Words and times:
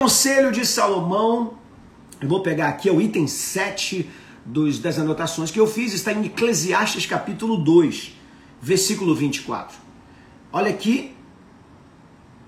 Conselho 0.00 0.52
de 0.52 0.64
Salomão, 0.64 1.54
eu 2.20 2.28
vou 2.28 2.40
pegar 2.40 2.68
aqui 2.68 2.88
é 2.88 2.92
o 2.92 3.00
item 3.00 3.26
7 3.26 4.08
dos, 4.46 4.78
das 4.78 4.96
anotações 4.96 5.50
que 5.50 5.58
eu 5.58 5.66
fiz, 5.66 5.92
está 5.92 6.12
em 6.12 6.24
Eclesiastes 6.24 7.04
capítulo 7.04 7.56
2, 7.56 8.12
versículo 8.62 9.12
24. 9.12 9.76
Olha 10.52 10.70
aqui, 10.70 11.16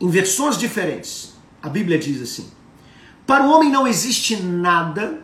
em 0.01 0.09
versões 0.09 0.57
diferentes, 0.57 1.35
a 1.61 1.69
Bíblia 1.69 1.99
diz 1.99 2.23
assim: 2.23 2.49
Para 3.27 3.45
o 3.45 3.51
homem 3.51 3.69
não 3.69 3.85
existe 3.85 4.37
nada, 4.37 5.21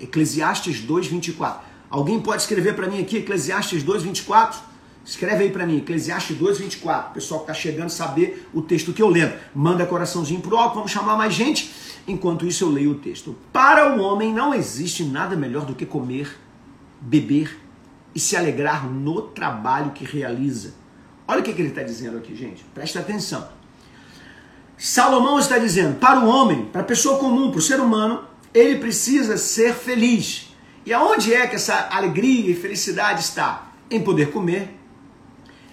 Eclesiastes 0.00 0.80
2, 0.80 1.06
24. 1.06 1.64
Alguém 1.88 2.20
pode 2.20 2.42
escrever 2.42 2.74
para 2.74 2.88
mim 2.88 3.00
aqui, 3.00 3.18
Eclesiastes 3.18 3.84
2, 3.84 4.02
24? 4.02 4.67
Escreve 5.08 5.44
aí 5.44 5.50
para 5.50 5.66
mim, 5.66 5.78
Eclesiastes 5.78 6.36
2, 6.36 6.58
24. 6.58 7.12
O 7.12 7.14
pessoal 7.14 7.40
que 7.40 7.50
está 7.50 7.54
chegando 7.54 7.88
saber 7.88 8.46
o 8.52 8.60
texto 8.60 8.92
que 8.92 9.00
eu 9.00 9.08
lendo. 9.08 9.32
Manda 9.54 9.86
coraçãozinho 9.86 10.42
pro 10.42 10.54
alto, 10.58 10.74
vamos 10.74 10.90
chamar 10.90 11.16
mais 11.16 11.32
gente. 11.32 11.72
Enquanto 12.06 12.44
isso 12.44 12.64
eu 12.64 12.68
leio 12.68 12.90
o 12.90 12.94
texto. 12.96 13.34
Para 13.50 13.96
o 13.96 14.02
homem 14.02 14.34
não 14.34 14.52
existe 14.52 15.02
nada 15.02 15.34
melhor 15.34 15.64
do 15.64 15.74
que 15.74 15.86
comer, 15.86 16.38
beber 17.00 17.58
e 18.14 18.20
se 18.20 18.36
alegrar 18.36 18.86
no 18.86 19.22
trabalho 19.22 19.92
que 19.92 20.04
realiza. 20.04 20.74
Olha 21.26 21.40
o 21.40 21.42
que, 21.42 21.54
que 21.54 21.62
ele 21.62 21.70
está 21.70 21.82
dizendo 21.82 22.18
aqui, 22.18 22.36
gente. 22.36 22.62
Presta 22.74 23.00
atenção. 23.00 23.48
Salomão 24.76 25.38
está 25.38 25.56
dizendo, 25.56 25.98
para 25.98 26.20
o 26.20 26.28
homem, 26.28 26.66
para 26.66 26.82
a 26.82 26.84
pessoa 26.84 27.18
comum, 27.18 27.50
para 27.50 27.60
o 27.60 27.62
ser 27.62 27.80
humano, 27.80 28.24
ele 28.52 28.78
precisa 28.78 29.38
ser 29.38 29.72
feliz. 29.72 30.54
E 30.84 30.92
aonde 30.92 31.32
é 31.32 31.46
que 31.46 31.56
essa 31.56 31.88
alegria 31.90 32.50
e 32.50 32.54
felicidade 32.54 33.20
está? 33.22 33.72
Em 33.90 34.02
poder 34.02 34.30
comer, 34.30 34.77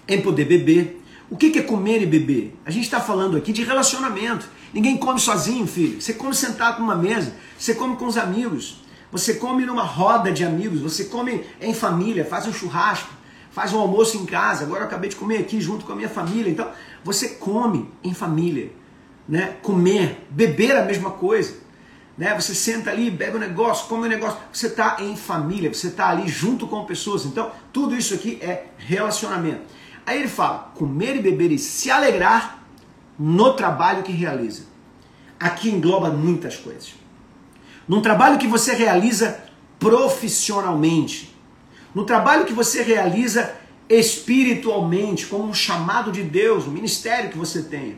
em 0.08 0.20
poder 0.20 0.44
beber. 0.44 1.02
O 1.28 1.36
que 1.36 1.58
é 1.58 1.62
comer 1.62 2.02
e 2.02 2.06
beber? 2.06 2.56
A 2.64 2.70
gente 2.70 2.84
está 2.84 3.00
falando 3.00 3.36
aqui 3.36 3.52
de 3.52 3.64
relacionamento. 3.64 4.48
Ninguém 4.72 4.96
come 4.96 5.18
sozinho, 5.18 5.66
filho. 5.66 6.00
Você 6.00 6.12
come 6.12 6.34
sentado 6.34 6.80
numa 6.80 6.94
mesa, 6.94 7.34
você 7.58 7.74
come 7.74 7.96
com 7.96 8.06
os 8.06 8.16
amigos, 8.16 8.80
você 9.10 9.34
come 9.34 9.64
numa 9.64 9.82
roda 9.82 10.30
de 10.30 10.44
amigos, 10.44 10.80
você 10.80 11.04
come 11.06 11.44
em 11.60 11.74
família, 11.74 12.24
faz 12.24 12.46
um 12.46 12.52
churrasco, 12.52 13.08
faz 13.50 13.72
um 13.72 13.78
almoço 13.78 14.16
em 14.16 14.26
casa. 14.26 14.64
Agora 14.64 14.82
eu 14.82 14.86
acabei 14.86 15.10
de 15.10 15.16
comer 15.16 15.38
aqui 15.38 15.60
junto 15.60 15.84
com 15.84 15.92
a 15.92 15.96
minha 15.96 16.08
família. 16.08 16.50
Então, 16.50 16.70
você 17.02 17.30
come 17.30 17.90
em 18.04 18.14
família. 18.14 18.70
Né? 19.28 19.56
Comer, 19.62 20.24
beber 20.30 20.76
a 20.76 20.84
mesma 20.84 21.10
coisa. 21.10 21.54
Né? 22.16 22.34
Você 22.34 22.54
senta 22.54 22.90
ali, 22.90 23.10
bebe 23.10 23.36
um 23.36 23.40
negócio, 23.40 23.88
come 23.88 24.06
um 24.06 24.10
negócio. 24.10 24.38
Você 24.52 24.68
está 24.68 24.98
em 25.00 25.16
família, 25.16 25.72
você 25.72 25.88
está 25.88 26.08
ali 26.08 26.28
junto 26.28 26.66
com 26.66 26.84
pessoas. 26.84 27.24
Então, 27.24 27.50
tudo 27.72 27.96
isso 27.96 28.14
aqui 28.14 28.38
é 28.40 28.66
relacionamento. 28.76 29.62
Aí 30.06 30.20
ele 30.20 30.28
fala: 30.28 30.70
comer 30.74 31.16
e 31.16 31.22
beber 31.22 31.50
e 31.50 31.58
se 31.58 31.90
alegrar 31.90 32.62
no 33.18 33.54
trabalho 33.54 34.04
que 34.04 34.12
realiza. 34.12 34.62
Aqui 35.38 35.68
engloba 35.68 36.08
muitas 36.10 36.56
coisas. 36.56 36.94
Num 37.88 38.00
trabalho 38.00 38.38
que 38.38 38.46
você 38.46 38.72
realiza 38.72 39.44
profissionalmente, 39.78 41.36
no 41.94 42.04
trabalho 42.04 42.46
que 42.46 42.52
você 42.52 42.82
realiza 42.82 43.54
espiritualmente, 43.88 45.26
como 45.26 45.44
um 45.44 45.54
chamado 45.54 46.10
de 46.10 46.22
Deus, 46.22 46.66
um 46.66 46.70
ministério 46.70 47.30
que 47.30 47.38
você 47.38 47.62
tenha. 47.62 47.96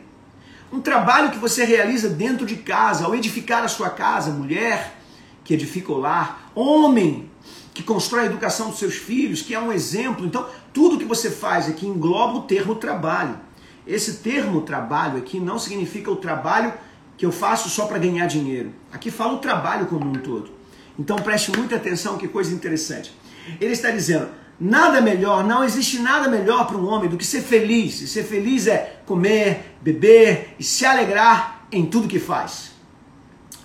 Um 0.71 0.79
trabalho 0.79 1.31
que 1.31 1.37
você 1.37 1.63
realiza 1.63 2.09
dentro 2.09 2.45
de 2.45 2.57
casa, 2.57 3.05
ao 3.05 3.15
edificar 3.15 3.63
a 3.63 3.67
sua 3.67 3.89
casa, 3.89 4.31
mulher 4.31 4.99
que 5.43 5.53
edifica 5.53 5.91
o 5.91 5.97
lar, 5.97 6.51
homem 6.53 7.29
que 7.73 7.81
constrói 7.81 8.23
a 8.23 8.25
educação 8.25 8.69
dos 8.69 8.77
seus 8.77 8.95
filhos, 8.95 9.41
que 9.41 9.55
é 9.55 9.59
um 9.59 9.71
exemplo. 9.71 10.25
Então, 10.25 10.45
tudo 10.73 10.97
que 10.97 11.05
você 11.05 11.29
faz 11.29 11.67
aqui 11.67 11.85
engloba 11.87 12.39
o 12.39 12.41
termo 12.43 12.75
trabalho. 12.75 13.37
Esse 13.85 14.15
termo 14.17 14.61
trabalho 14.61 15.17
aqui 15.17 15.39
não 15.39 15.57
significa 15.57 16.11
o 16.11 16.15
trabalho 16.15 16.73
que 17.17 17.25
eu 17.25 17.31
faço 17.31 17.69
só 17.69 17.85
para 17.85 17.97
ganhar 17.97 18.27
dinheiro. 18.27 18.71
Aqui 18.91 19.11
fala 19.11 19.33
o 19.33 19.39
trabalho 19.39 19.87
como 19.87 20.09
um 20.09 20.13
todo. 20.13 20.51
Então 20.97 21.15
preste 21.17 21.51
muita 21.57 21.75
atenção, 21.75 22.17
que 22.17 22.27
coisa 22.27 22.53
interessante. 22.53 23.13
Ele 23.59 23.73
está 23.73 23.89
dizendo: 23.89 24.29
nada 24.59 25.01
melhor, 25.01 25.43
não 25.43 25.63
existe 25.63 25.99
nada 25.99 26.27
melhor 26.27 26.67
para 26.67 26.77
um 26.77 26.85
homem 26.87 27.09
do 27.09 27.17
que 27.17 27.25
ser 27.25 27.41
feliz. 27.41 28.01
E 28.01 28.07
ser 28.07 28.23
feliz 28.23 28.67
é 28.67 29.01
comer, 29.05 29.75
beber 29.81 30.55
e 30.59 30.63
se 30.63 30.85
alegrar 30.85 31.67
em 31.71 31.85
tudo 31.85 32.07
que 32.07 32.19
faz. 32.19 32.71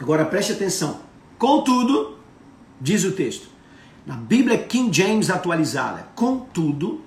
Agora 0.00 0.24
preste 0.24 0.52
atenção. 0.52 1.00
Contudo, 1.38 2.18
diz 2.80 3.04
o 3.04 3.12
texto, 3.12 3.48
na 4.06 4.14
Bíblia 4.14 4.58
King 4.58 4.94
James 4.96 5.30
atualizada. 5.30 6.08
Contudo, 6.14 7.00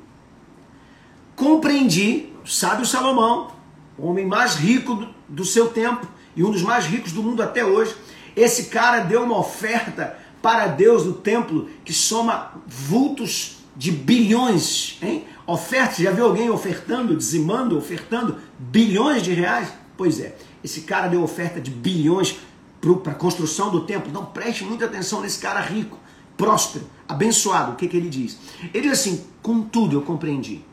compreendi, 1.35 2.29
sábio 2.45 2.85
Salomão, 2.85 3.51
o 3.97 4.07
homem 4.07 4.25
mais 4.25 4.55
rico 4.55 4.95
do, 4.95 5.09
do 5.27 5.45
seu 5.45 5.69
tempo 5.69 6.07
e 6.35 6.43
um 6.43 6.51
dos 6.51 6.61
mais 6.61 6.85
ricos 6.85 7.11
do 7.11 7.23
mundo 7.23 7.41
até 7.41 7.65
hoje, 7.65 7.95
esse 8.35 8.65
cara 8.65 8.99
deu 9.01 9.23
uma 9.23 9.37
oferta 9.37 10.17
para 10.41 10.67
Deus 10.67 11.05
no 11.05 11.13
templo 11.13 11.69
que 11.83 11.93
soma 11.93 12.53
vultos 12.65 13.57
de 13.75 13.91
bilhões, 13.91 14.97
hein? 15.01 15.25
Ofertas, 15.45 15.97
já 15.97 16.11
viu 16.11 16.25
alguém 16.25 16.49
ofertando, 16.49 17.15
dizimando, 17.15 17.77
ofertando 17.77 18.37
bilhões 18.59 19.23
de 19.23 19.33
reais? 19.33 19.71
Pois 19.95 20.19
é, 20.19 20.35
esse 20.63 20.81
cara 20.81 21.07
deu 21.07 21.23
oferta 21.23 21.61
de 21.61 21.71
bilhões 21.71 22.37
para 23.03 23.13
a 23.13 23.15
construção 23.15 23.71
do 23.71 23.81
templo. 23.85 24.09
Então 24.09 24.25
preste 24.25 24.63
muita 24.63 24.85
atenção 24.85 25.21
nesse 25.21 25.39
cara 25.39 25.61
rico 25.61 25.97
próspero, 26.37 26.87
abençoado. 27.07 27.73
O 27.73 27.75
que, 27.75 27.87
que 27.87 27.97
ele 27.97 28.09
diz? 28.09 28.37
Ele 28.73 28.89
diz 28.89 28.99
assim: 28.99 29.25
contudo, 29.41 29.97
eu 29.97 30.01
compreendi 30.03 30.63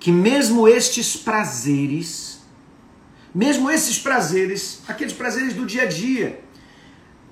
que 0.00 0.12
mesmo 0.12 0.68
estes 0.68 1.16
prazeres, 1.16 2.42
mesmo 3.34 3.70
esses 3.70 3.98
prazeres, 3.98 4.82
aqueles 4.86 5.14
prazeres 5.14 5.54
do 5.54 5.64
dia 5.64 5.82
a 5.82 5.86
dia, 5.86 6.44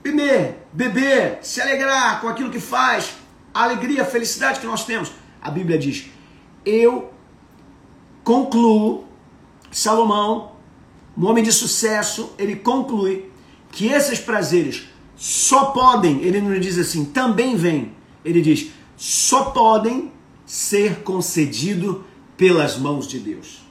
comer, 0.03 0.67
beber, 0.73 1.39
se 1.43 1.61
alegrar 1.61 2.21
com 2.21 2.29
aquilo 2.29 2.51
que 2.51 2.61
faz, 2.61 3.15
a 3.53 3.65
alegria, 3.65 4.03
a 4.03 4.07
felicidade 4.07 4.59
que 4.59 4.67
nós 4.67 4.87
temos, 4.87 5.13
a 5.41 5.51
Bíblia 5.51 5.79
diz: 5.79 6.07
eu 6.65 7.13
concluo, 8.25 9.07
Salomão, 9.71 10.53
um 11.17 11.27
homem 11.27 11.45
de 11.45 11.53
sucesso, 11.53 12.33
ele 12.39 12.57
conclui 12.57 13.31
que 13.71 13.89
esses 13.89 14.19
prazeres 14.19 14.89
só 15.23 15.67
podem, 15.67 16.21
ele 16.23 16.41
não 16.41 16.59
diz 16.59 16.77
assim, 16.77 17.05
também 17.05 17.55
vem. 17.55 17.93
Ele 18.25 18.43
diz, 18.43 18.73
só 18.97 19.51
podem 19.53 20.11
ser 20.45 21.05
concedido 21.05 22.05
pelas 22.37 22.77
mãos 22.77 23.07
de 23.07 23.21
Deus. 23.21 23.63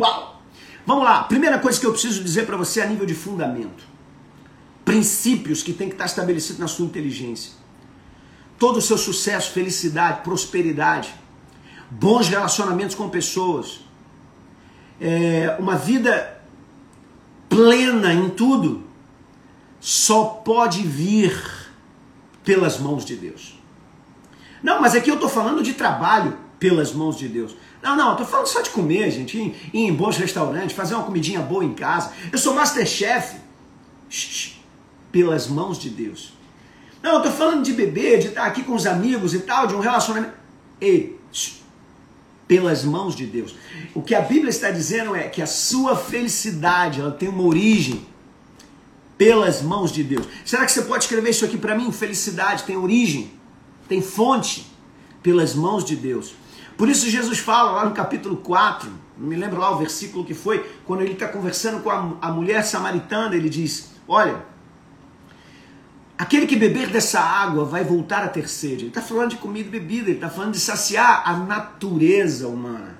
Uau! 0.00 0.42
Vamos 0.86 1.04
lá, 1.04 1.24
primeira 1.24 1.58
coisa 1.58 1.78
que 1.78 1.84
eu 1.84 1.92
preciso 1.92 2.24
dizer 2.24 2.46
para 2.46 2.56
você 2.56 2.80
a 2.80 2.86
nível 2.86 3.04
de 3.04 3.12
fundamento. 3.12 3.84
Princípios 4.82 5.62
que 5.62 5.74
tem 5.74 5.88
que 5.88 5.94
estar 5.94 6.06
estabelecido 6.06 6.58
na 6.58 6.66
sua 6.66 6.86
inteligência. 6.86 7.52
Todo 8.58 8.78
o 8.78 8.82
seu 8.82 8.96
sucesso, 8.96 9.52
felicidade, 9.52 10.22
prosperidade, 10.22 11.14
bons 11.90 12.28
relacionamentos 12.28 12.96
com 12.96 13.10
pessoas, 13.10 13.80
é, 14.98 15.54
uma 15.58 15.76
vida 15.76 16.42
plena 17.50 18.14
em 18.14 18.30
tudo, 18.30 18.90
só 19.82 20.24
pode 20.24 20.80
vir 20.82 21.36
pelas 22.44 22.78
mãos 22.78 23.04
de 23.04 23.16
Deus. 23.16 23.60
Não, 24.62 24.80
mas 24.80 24.94
aqui 24.94 25.10
eu 25.10 25.16
estou 25.16 25.28
falando 25.28 25.60
de 25.60 25.74
trabalho 25.74 26.38
pelas 26.56 26.92
mãos 26.92 27.18
de 27.18 27.26
Deus. 27.26 27.56
Não, 27.82 27.96
não, 27.96 28.12
estou 28.12 28.24
falando 28.24 28.46
só 28.46 28.62
de 28.62 28.70
comer, 28.70 29.10
gente, 29.10 29.36
ir, 29.36 29.70
em 29.74 29.92
bons 29.92 30.16
restaurantes, 30.16 30.76
fazer 30.76 30.94
uma 30.94 31.02
comidinha 31.02 31.40
boa 31.40 31.64
em 31.64 31.74
casa. 31.74 32.12
Eu 32.30 32.38
sou 32.38 32.54
masterchef. 32.54 33.38
Pelas 35.10 35.48
mãos 35.48 35.80
de 35.80 35.90
Deus. 35.90 36.32
Não, 37.02 37.14
eu 37.14 37.16
estou 37.18 37.32
falando 37.32 37.64
de 37.64 37.72
beber, 37.72 38.20
de 38.20 38.28
estar 38.28 38.44
aqui 38.44 38.62
com 38.62 38.74
os 38.74 38.86
amigos 38.86 39.34
e 39.34 39.40
tal, 39.40 39.66
de 39.66 39.74
um 39.74 39.80
relacionamento. 39.80 40.34
Ei, 40.80 41.18
pelas 42.46 42.84
mãos 42.84 43.16
de 43.16 43.26
Deus. 43.26 43.56
O 43.96 44.00
que 44.00 44.14
a 44.14 44.20
Bíblia 44.20 44.50
está 44.50 44.70
dizendo 44.70 45.16
é 45.16 45.26
que 45.28 45.42
a 45.42 45.46
sua 45.46 45.96
felicidade 45.96 47.00
ela 47.00 47.10
tem 47.10 47.28
uma 47.28 47.42
origem 47.42 48.06
pelas 49.22 49.62
mãos 49.62 49.92
de 49.92 50.02
Deus. 50.02 50.26
Será 50.44 50.66
que 50.66 50.72
você 50.72 50.82
pode 50.82 51.04
escrever 51.04 51.30
isso 51.30 51.44
aqui 51.44 51.56
para 51.56 51.76
mim? 51.76 51.92
Felicidade 51.92 52.64
tem 52.64 52.76
origem, 52.76 53.30
tem 53.88 54.02
fonte 54.02 54.66
pelas 55.22 55.54
mãos 55.54 55.84
de 55.84 55.94
Deus. 55.94 56.34
Por 56.76 56.88
isso 56.88 57.08
Jesus 57.08 57.38
fala 57.38 57.70
lá 57.70 57.84
no 57.84 57.92
capítulo 57.92 58.38
4, 58.38 58.90
não 59.16 59.28
me 59.28 59.36
lembro 59.36 59.60
lá 59.60 59.70
o 59.70 59.78
versículo 59.78 60.24
que 60.24 60.34
foi, 60.34 60.68
quando 60.84 61.02
ele 61.02 61.12
está 61.12 61.28
conversando 61.28 61.84
com 61.84 61.90
a, 61.90 62.16
a 62.20 62.32
mulher 62.32 62.64
samaritana, 62.64 63.36
ele 63.36 63.48
diz: 63.48 63.92
Olha, 64.08 64.44
aquele 66.18 66.44
que 66.44 66.56
beber 66.56 66.88
dessa 66.88 67.20
água 67.20 67.64
vai 67.64 67.84
voltar 67.84 68.24
a 68.24 68.28
ter 68.28 68.48
sede. 68.48 68.82
Ele 68.82 68.88
está 68.88 69.00
falando 69.00 69.30
de 69.30 69.36
comida 69.36 69.68
e 69.68 69.70
bebida, 69.70 70.08
ele 70.08 70.18
está 70.18 70.30
falando 70.30 70.54
de 70.54 70.58
saciar 70.58 71.22
a 71.24 71.36
natureza 71.36 72.48
humana. 72.48 72.98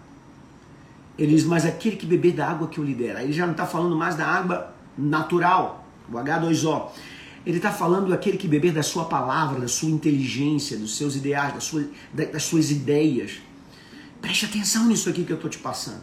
Ele 1.19 1.35
diz, 1.35 1.45
mas 1.45 1.67
aquele 1.67 1.97
que 1.97 2.07
beber 2.07 2.33
da 2.33 2.49
água 2.49 2.69
que 2.69 2.79
eu 2.79 2.85
lhe 2.85 2.95
der. 2.95 3.17
Aí 3.17 3.25
ele 3.25 3.33
já 3.33 3.45
não 3.45 3.53
está 3.53 3.67
falando 3.67 3.97
mais 3.97 4.15
da 4.15 4.25
água 4.25 4.73
natural, 4.97 5.82
o 6.19 6.25
H2O. 6.25 6.91
Ele 7.45 7.57
está 7.57 7.73
falando 7.73 8.11
daquele 8.11 8.37
que 8.37 8.47
beber 8.47 8.73
da 8.73 8.83
sua 8.83 9.05
palavra, 9.07 9.61
da 9.61 9.69
sua 9.69 9.91
inteligência, 9.91 10.77
dos 10.77 10.97
seus 10.97 11.17
ideais, 11.17 11.55
das 11.55 12.45
suas, 12.45 12.71
ideias. 12.71 13.41
Preste 14.21 14.47
atenção 14.47 14.87
nisso 14.87 15.09
aqui 15.09 15.25
que 15.25 15.33
eu 15.33 15.37
estou 15.37 15.51
te 15.51 15.59
passando. 15.59 16.03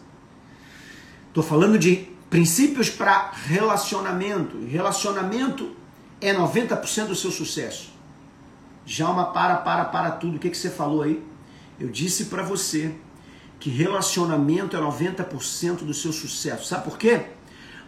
Estou 1.28 1.42
falando 1.42 1.78
de 1.78 2.08
princípios 2.28 2.90
para 2.90 3.30
relacionamento. 3.30 4.58
Relacionamento 4.66 5.74
é 6.20 6.34
90% 6.34 7.06
do 7.06 7.14
seu 7.14 7.30
sucesso. 7.30 7.90
Jalma, 8.84 9.26
para, 9.26 9.56
para, 9.56 9.84
para 9.86 10.10
tudo. 10.10 10.36
O 10.36 10.38
que, 10.38 10.50
que 10.50 10.56
você 10.56 10.68
falou 10.68 11.02
aí? 11.02 11.22
Eu 11.78 11.88
disse 11.88 12.26
para 12.26 12.42
você 12.42 12.94
que 13.58 13.70
relacionamento 13.70 14.76
é 14.76 14.80
90% 14.80 15.84
do 15.84 15.94
seu 15.94 16.12
sucesso. 16.12 16.66
Sabe 16.66 16.84
por 16.84 16.98
quê? 16.98 17.26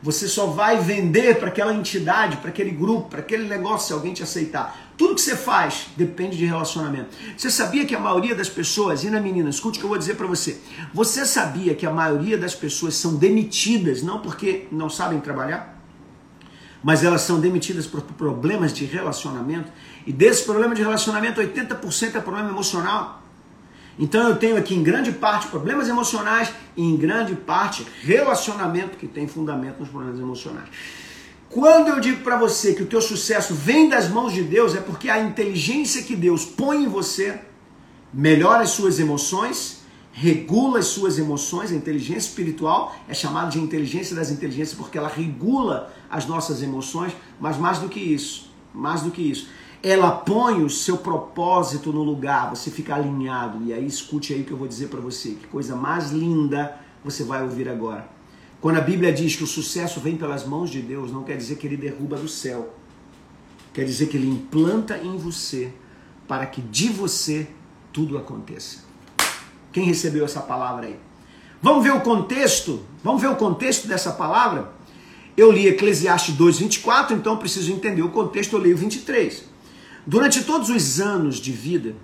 Você 0.03 0.27
só 0.27 0.47
vai 0.47 0.79
vender 0.79 1.39
para 1.39 1.47
aquela 1.47 1.73
entidade, 1.73 2.39
para 2.39 2.51
aquele 2.51 2.73
grupo, 2.73 3.09
para 3.09 3.21
aquele 3.21 3.49
negócio 3.49 3.87
se 3.87 3.93
alguém 3.93 4.13
te 4.13 4.23
aceitar. 4.23 4.77
Tudo 4.99 5.15
que 5.15 5.21
você 5.21 5.37
faz 5.37 5.87
depende 5.97 6.37
de 6.37 6.45
relacionamento. 6.45 7.17
Você 7.37 7.51
sabia 7.51 7.87
que 7.87 7.95
a 7.95 8.01
maioria 8.01 8.35
das 8.35 8.49
pessoas, 8.49 9.05
e 9.05 9.11
na 9.11 9.21
menina, 9.21 9.49
escute 9.49 9.79
o 9.79 9.81
que 9.81 9.85
eu 9.85 9.89
vou 9.89 9.99
dizer 9.99 10.17
para 10.17 10.27
você. 10.27 10.61
Você 10.93 11.25
sabia 11.25 11.75
que 11.77 11.87
a 11.87 11.91
maioria 11.91 12.37
das 12.37 12.55
pessoas 12.55 12.97
são 12.97 13.15
demitidas 13.15 14.03
não 14.03 14.21
porque 14.21 14.67
não 14.73 14.91
sabem 14.91 15.21
trabalhar, 15.21 15.81
mas 16.83 17.05
elas 17.05 17.23
são 17.23 17.39
demitidas 17.39 17.87
por 17.87 18.03
problemas 18.03 18.73
de 18.73 18.85
relacionamento. 18.85 19.71
E 20.05 20.13
desse 20.13 20.45
problema 20.45 20.75
de 20.75 20.83
relacionamento, 20.83 21.41
80% 21.41 22.17
é 22.17 22.21
problema 22.21 22.51
emocional. 22.51 23.22
Então 23.99 24.29
eu 24.29 24.37
tenho 24.37 24.57
aqui 24.57 24.75
em 24.75 24.83
grande 24.83 25.13
parte 25.13 25.49
problemas 25.49 25.89
emocionais 25.89 26.53
e 26.77 26.83
em 26.83 26.97
grande 26.97 27.35
parte 27.35 27.87
relacionamento 28.03 28.97
que 28.97 29.07
tem 29.07 29.27
fundamento 29.27 29.81
nos 29.81 29.89
problemas 29.89 30.19
emocionais. 30.19 30.69
Quando 31.49 31.89
eu 31.89 32.01
digo 32.01 32.23
para 32.23 32.37
você 32.37 32.73
que 32.73 32.83
o 32.83 32.87
teu 32.87 33.03
sucesso 33.03 33.55
vem 33.55 33.89
das 33.89 34.09
mãos 34.09 34.33
de 34.33 34.43
Deus, 34.43 34.75
é 34.75 34.81
porque 34.81 35.11
a 35.11 35.21
inteligência 35.21 36.03
que 36.03 36.17
Deus 36.17 36.47
põe 36.47 36.85
em 36.85 36.89
você 36.89 37.39
melhora 38.13 38.63
as 38.63 38.71
suas 38.71 38.99
emoções, 38.99 39.83
regula 40.13 40.79
as 40.79 40.87
suas 40.87 41.19
emoções, 41.19 41.71
a 41.71 41.75
inteligência 41.75 42.29
espiritual 42.29 42.95
é 43.07 43.13
chamada 43.13 43.51
de 43.51 43.59
inteligência 43.59 44.17
das 44.17 44.31
inteligências 44.31 44.77
porque 44.77 44.97
ela 44.97 45.09
regula 45.09 45.93
as 46.09 46.27
nossas 46.27 46.63
emoções, 46.63 47.13
mas 47.39 47.59
mais 47.59 47.79
do 47.79 47.89
que 47.89 48.01
isso, 48.01 48.51
mais 48.73 49.03
do 49.03 49.11
que 49.11 49.23
isso, 49.23 49.49
ela 49.83 50.13
põe 50.13 50.63
o 50.63 50.71
seu 50.71 50.99
propósito 50.99 51.93
no 51.93 52.05
lugar, 52.05 52.51
você 52.51 52.71
fica 52.71 52.95
alinhado. 52.95 53.65
E 53.65 53.73
aí 53.73 53.85
escute 53.85 54.33
aí 54.33 54.43
o 54.43 54.45
que 54.45 54.53
eu 54.53 54.57
vou 54.57 54.69
dizer 54.69 54.89
para 54.89 55.01
você, 55.01 55.31
que 55.31 55.49
coisa 55.49 55.75
mais 55.75 56.13
linda 56.13 56.79
você 57.05 57.25
vai 57.25 57.43
ouvir 57.43 57.69
agora. 57.69 58.09
Quando 58.61 58.77
a 58.77 58.81
Bíblia 58.81 59.13
diz 59.13 59.35
que 59.35 59.43
o 59.43 59.47
sucesso 59.47 59.99
vem 59.99 60.17
pelas 60.17 60.47
mãos 60.47 60.71
de 60.71 60.81
Deus, 60.81 61.11
não 61.11 61.25
quer 61.25 61.37
dizer 61.37 61.57
que 61.57 61.67
ele 61.67 61.77
derruba 61.77 62.17
do 62.17 62.29
céu. 62.29 62.73
Quer 63.75 63.85
dizer 63.85 64.07
que 64.07 64.17
ele 64.17 64.29
implanta 64.29 64.99
em 64.99 65.17
você 65.17 65.73
para 66.29 66.47
que 66.47 66.61
de 66.61 66.89
você 66.89 67.49
tudo 67.93 68.17
aconteça. 68.17 68.85
Quem 69.73 69.85
recebeu 69.85 70.25
essa 70.25 70.41
palavra 70.41 70.87
aí? 70.87 70.97
Vamos 71.61 71.83
ver 71.83 71.93
o 71.93 72.01
contexto? 72.03 72.85
Vamos 73.03 73.21
ver 73.21 73.29
o 73.29 73.37
contexto 73.37 73.89
dessa 73.89 74.13
palavra? 74.13 74.73
Eu 75.37 75.51
li 75.51 75.67
Eclesiastes 75.67 76.37
2:24, 76.37 77.15
então 77.15 77.37
preciso 77.37 77.73
entender 77.73 78.03
o 78.03 78.11
contexto, 78.11 78.53
eu 78.53 78.61
leio 78.61 78.77
23. 78.77 79.52
Durante 80.07 80.43
todos 80.43 80.69
os 80.69 81.01
anos 81.01 81.37
de 81.37 81.53
vida, 81.53 81.95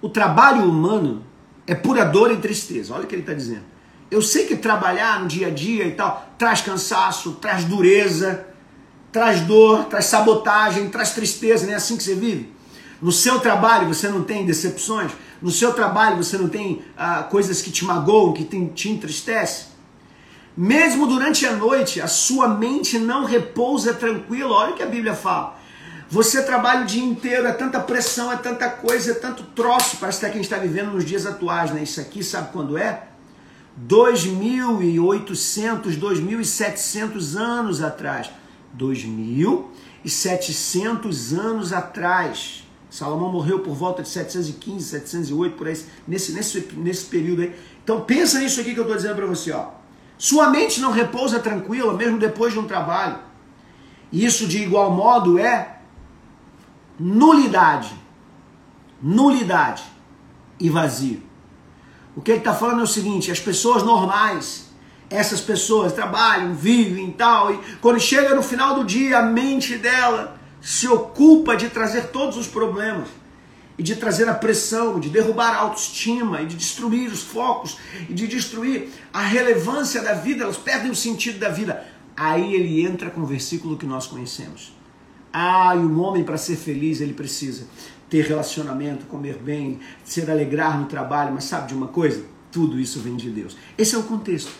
o 0.00 0.08
trabalho 0.08 0.64
humano 0.64 1.24
é 1.66 1.74
pura 1.74 2.04
dor 2.04 2.30
e 2.30 2.36
tristeza. 2.36 2.92
Olha 2.94 3.04
o 3.04 3.06
que 3.06 3.14
ele 3.14 3.22
está 3.22 3.32
dizendo. 3.32 3.64
Eu 4.10 4.20
sei 4.20 4.46
que 4.46 4.56
trabalhar 4.56 5.20
no 5.20 5.26
dia 5.26 5.46
a 5.46 5.50
dia 5.50 5.86
e 5.86 5.92
tal 5.92 6.34
traz 6.36 6.60
cansaço, 6.60 7.32
traz 7.40 7.64
dureza, 7.64 8.46
traz 9.10 9.40
dor, 9.40 9.84
traz 9.84 10.06
sabotagem, 10.06 10.90
traz 10.90 11.12
tristeza, 11.12 11.64
não 11.64 11.72
é 11.72 11.76
assim 11.76 11.96
que 11.96 12.02
você 12.02 12.14
vive? 12.14 12.52
No 13.00 13.10
seu 13.10 13.40
trabalho 13.40 13.88
você 13.88 14.08
não 14.08 14.22
tem 14.22 14.44
decepções? 14.44 15.12
No 15.40 15.50
seu 15.50 15.72
trabalho 15.72 16.16
você 16.16 16.36
não 16.36 16.48
tem 16.48 16.82
ah, 16.96 17.22
coisas 17.22 17.62
que 17.62 17.70
te 17.70 17.84
magoam, 17.84 18.32
que 18.32 18.44
te, 18.44 18.66
te 18.66 18.90
entristecem? 18.90 19.72
Mesmo 20.56 21.06
durante 21.06 21.46
a 21.46 21.52
noite, 21.52 22.00
a 22.00 22.06
sua 22.06 22.48
mente 22.48 22.98
não 22.98 23.24
repousa 23.24 23.94
tranquila. 23.94 24.50
Olha 24.50 24.72
o 24.72 24.76
que 24.76 24.82
a 24.82 24.86
Bíblia 24.86 25.14
fala. 25.14 25.58
Você 26.12 26.42
trabalha 26.42 26.82
o 26.82 26.84
dia 26.84 27.02
inteiro, 27.02 27.46
é 27.46 27.52
tanta 27.52 27.80
pressão, 27.80 28.30
é 28.30 28.36
tanta 28.36 28.68
coisa, 28.68 29.12
é 29.12 29.14
tanto 29.14 29.44
troço. 29.44 29.96
Parece 29.96 30.20
que 30.20 30.26
a 30.26 30.28
gente 30.28 30.42
está 30.42 30.58
vivendo 30.58 30.92
nos 30.92 31.06
dias 31.06 31.24
atuais, 31.24 31.70
né? 31.70 31.82
Isso 31.82 32.02
aqui, 32.02 32.22
sabe 32.22 32.52
quando 32.52 32.76
é? 32.76 33.04
2.800, 33.88 35.98
2.700 35.98 37.34
anos 37.34 37.80
atrás. 37.80 38.30
2.700 38.78 41.38
anos 41.38 41.72
atrás. 41.72 42.62
Salomão 42.90 43.32
morreu 43.32 43.60
por 43.60 43.74
volta 43.74 44.02
de 44.02 44.10
715, 44.10 44.84
708, 44.84 45.56
por 45.56 45.66
aí, 45.66 45.82
nesse, 46.06 46.32
nesse, 46.32 46.60
nesse 46.76 47.06
período 47.06 47.40
aí. 47.40 47.54
Então 47.82 48.02
pensa 48.02 48.38
nisso 48.38 48.60
aqui 48.60 48.74
que 48.74 48.80
eu 48.80 48.84
estou 48.84 48.98
dizendo 48.98 49.16
para 49.16 49.24
você. 49.24 49.50
Ó. 49.50 49.68
Sua 50.18 50.50
mente 50.50 50.78
não 50.78 50.92
repousa 50.92 51.40
tranquila, 51.40 51.94
mesmo 51.94 52.18
depois 52.18 52.52
de 52.52 52.58
um 52.58 52.66
trabalho. 52.66 53.18
Isso 54.12 54.46
de 54.46 54.62
igual 54.62 54.90
modo 54.90 55.38
é 55.38 55.71
nulidade. 57.02 57.92
Nulidade 59.02 59.82
e 60.60 60.70
vazio. 60.70 61.22
O 62.14 62.20
que 62.20 62.30
ele 62.30 62.38
está 62.38 62.54
falando 62.54 62.80
é 62.80 62.84
o 62.84 62.86
seguinte: 62.86 63.30
as 63.30 63.40
pessoas 63.40 63.82
normais, 63.82 64.68
essas 65.10 65.40
pessoas 65.40 65.92
trabalham, 65.92 66.54
vivem 66.54 67.08
e 67.08 67.12
tal, 67.12 67.52
e 67.52 67.58
quando 67.80 67.98
chega 67.98 68.34
no 68.34 68.42
final 68.42 68.76
do 68.76 68.84
dia, 68.84 69.18
a 69.18 69.22
mente 69.22 69.76
dela 69.76 70.40
se 70.60 70.86
ocupa 70.86 71.56
de 71.56 71.68
trazer 71.68 72.08
todos 72.08 72.36
os 72.36 72.46
problemas 72.46 73.08
e 73.76 73.82
de 73.82 73.96
trazer 73.96 74.28
a 74.28 74.34
pressão, 74.34 75.00
de 75.00 75.08
derrubar 75.08 75.54
a 75.54 75.60
autoestima 75.62 76.42
e 76.42 76.46
de 76.46 76.54
destruir 76.54 77.10
os 77.10 77.22
focos 77.22 77.78
e 78.08 78.14
de 78.14 78.28
destruir 78.28 78.90
a 79.12 79.22
relevância 79.22 80.00
da 80.02 80.12
vida, 80.12 80.44
elas 80.44 80.56
perdem 80.56 80.90
o 80.90 80.94
sentido 80.94 81.40
da 81.40 81.48
vida. 81.48 81.84
Aí 82.16 82.54
ele 82.54 82.86
entra 82.86 83.10
com 83.10 83.22
o 83.22 83.26
versículo 83.26 83.76
que 83.76 83.86
nós 83.86 84.06
conhecemos. 84.06 84.72
Ah, 85.32 85.74
e 85.74 85.78
um 85.78 86.00
homem 86.00 86.22
para 86.22 86.36
ser 86.36 86.56
feliz 86.56 87.00
ele 87.00 87.14
precisa 87.14 87.66
ter 88.12 88.26
relacionamento, 88.26 89.06
comer 89.06 89.38
bem, 89.38 89.80
ser 90.04 90.30
alegrar 90.30 90.78
no 90.78 90.84
trabalho, 90.84 91.32
mas 91.32 91.44
sabe 91.44 91.68
de 91.68 91.74
uma 91.74 91.88
coisa? 91.88 92.22
Tudo 92.50 92.78
isso 92.78 93.00
vem 93.00 93.16
de 93.16 93.30
Deus. 93.30 93.56
Esse 93.78 93.94
é 93.94 93.98
o 93.98 94.02
contexto. 94.02 94.52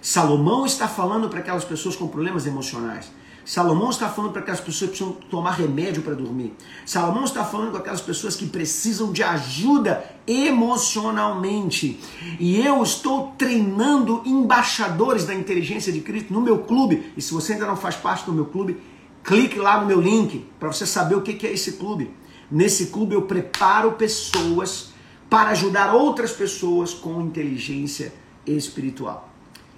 Salomão 0.00 0.64
está 0.64 0.88
falando 0.88 1.28
para 1.28 1.40
aquelas 1.40 1.66
pessoas 1.66 1.94
com 1.94 2.08
problemas 2.08 2.46
emocionais. 2.46 3.12
Salomão 3.44 3.90
está 3.90 4.08
falando 4.08 4.32
para 4.32 4.40
aquelas 4.40 4.60
pessoas 4.60 4.90
que 4.90 4.96
precisam 4.96 5.28
tomar 5.30 5.52
remédio 5.52 6.02
para 6.02 6.14
dormir. 6.14 6.54
Salomão 6.86 7.24
está 7.24 7.44
falando 7.44 7.72
com 7.72 7.78
aquelas 7.78 8.00
pessoas 8.00 8.36
que 8.36 8.46
precisam 8.46 9.12
de 9.12 9.22
ajuda 9.22 10.04
emocionalmente. 10.26 12.00
E 12.38 12.58
eu 12.60 12.82
estou 12.82 13.34
treinando 13.38 14.22
embaixadores 14.24 15.24
da 15.24 15.34
inteligência 15.34 15.92
de 15.92 16.00
Cristo 16.00 16.32
no 16.32 16.40
meu 16.40 16.58
clube. 16.58 17.12
E 17.16 17.22
se 17.22 17.32
você 17.32 17.54
ainda 17.54 17.66
não 17.66 17.76
faz 17.76 17.96
parte 17.96 18.26
do 18.26 18.32
meu 18.32 18.44
clube, 18.44 18.78
clique 19.28 19.58
lá 19.58 19.78
no 19.78 19.86
meu 19.86 20.00
link 20.00 20.46
para 20.58 20.72
você 20.72 20.86
saber 20.86 21.14
o 21.14 21.20
que 21.20 21.46
é 21.46 21.52
esse 21.52 21.72
clube. 21.72 22.10
Nesse 22.50 22.86
clube 22.86 23.14
eu 23.14 23.22
preparo 23.22 23.92
pessoas 23.92 24.88
para 25.28 25.50
ajudar 25.50 25.94
outras 25.94 26.32
pessoas 26.32 26.94
com 26.94 27.20
inteligência 27.20 28.14
espiritual. 28.46 29.28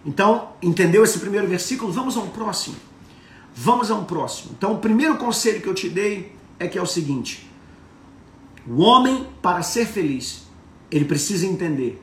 Então, 0.07 0.51
entendeu 0.63 1.03
esse 1.03 1.19
primeiro 1.19 1.49
versículo? 1.49 1.91
Vamos 1.91 2.17
a 2.17 2.21
um 2.21 2.29
próximo. 2.29 2.77
Vamos 3.53 3.91
a 3.91 3.97
um 3.97 4.05
próximo. 4.05 4.53
Então, 4.57 4.75
o 4.75 4.79
primeiro 4.79 5.17
conselho 5.17 5.61
que 5.61 5.69
eu 5.69 5.75
te 5.75 5.89
dei 5.89 6.33
é 6.57 6.69
que 6.69 6.79
é 6.79 6.83
o 6.83 6.87
seguinte: 6.87 7.51
o 8.65 8.81
homem, 8.81 9.27
para 9.43 9.63
ser 9.63 9.85
feliz, 9.85 10.47
ele 10.93 11.05
precisa 11.05 11.45
entender 11.45 12.01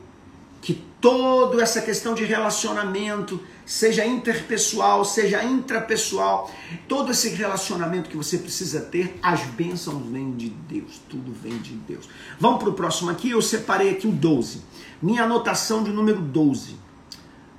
que 0.68 0.84
toda 1.00 1.62
essa 1.62 1.80
questão 1.80 2.12
de 2.12 2.26
relacionamento, 2.26 3.40
seja 3.64 4.04
interpessoal, 4.04 5.02
seja 5.02 5.42
intrapessoal, 5.42 6.52
todo 6.86 7.10
esse 7.10 7.30
relacionamento 7.30 8.10
que 8.10 8.16
você 8.18 8.36
precisa 8.36 8.82
ter, 8.82 9.18
as 9.22 9.40
bênçãos 9.44 10.06
vêm 10.06 10.36
de 10.36 10.50
Deus, 10.50 11.00
tudo 11.08 11.32
vem 11.32 11.56
de 11.56 11.72
Deus. 11.72 12.06
Vamos 12.38 12.58
para 12.58 12.68
o 12.68 12.74
próximo 12.74 13.08
aqui, 13.08 13.30
eu 13.30 13.40
separei 13.40 13.88
aqui 13.88 14.06
o 14.06 14.12
12. 14.12 14.60
Minha 15.00 15.24
anotação 15.24 15.82
de 15.82 15.90
número 15.90 16.20
12. 16.20 16.76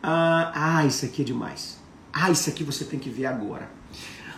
Ah, 0.04 0.52
ah, 0.54 0.86
isso 0.86 1.04
aqui 1.04 1.24
é 1.24 1.26
demais. 1.26 1.80
Ah, 2.14 2.30
isso 2.30 2.48
aqui 2.48 2.64
você 2.64 2.86
tem 2.86 3.00
que 3.00 3.10
ver 3.10 3.26
agora. 3.26 3.72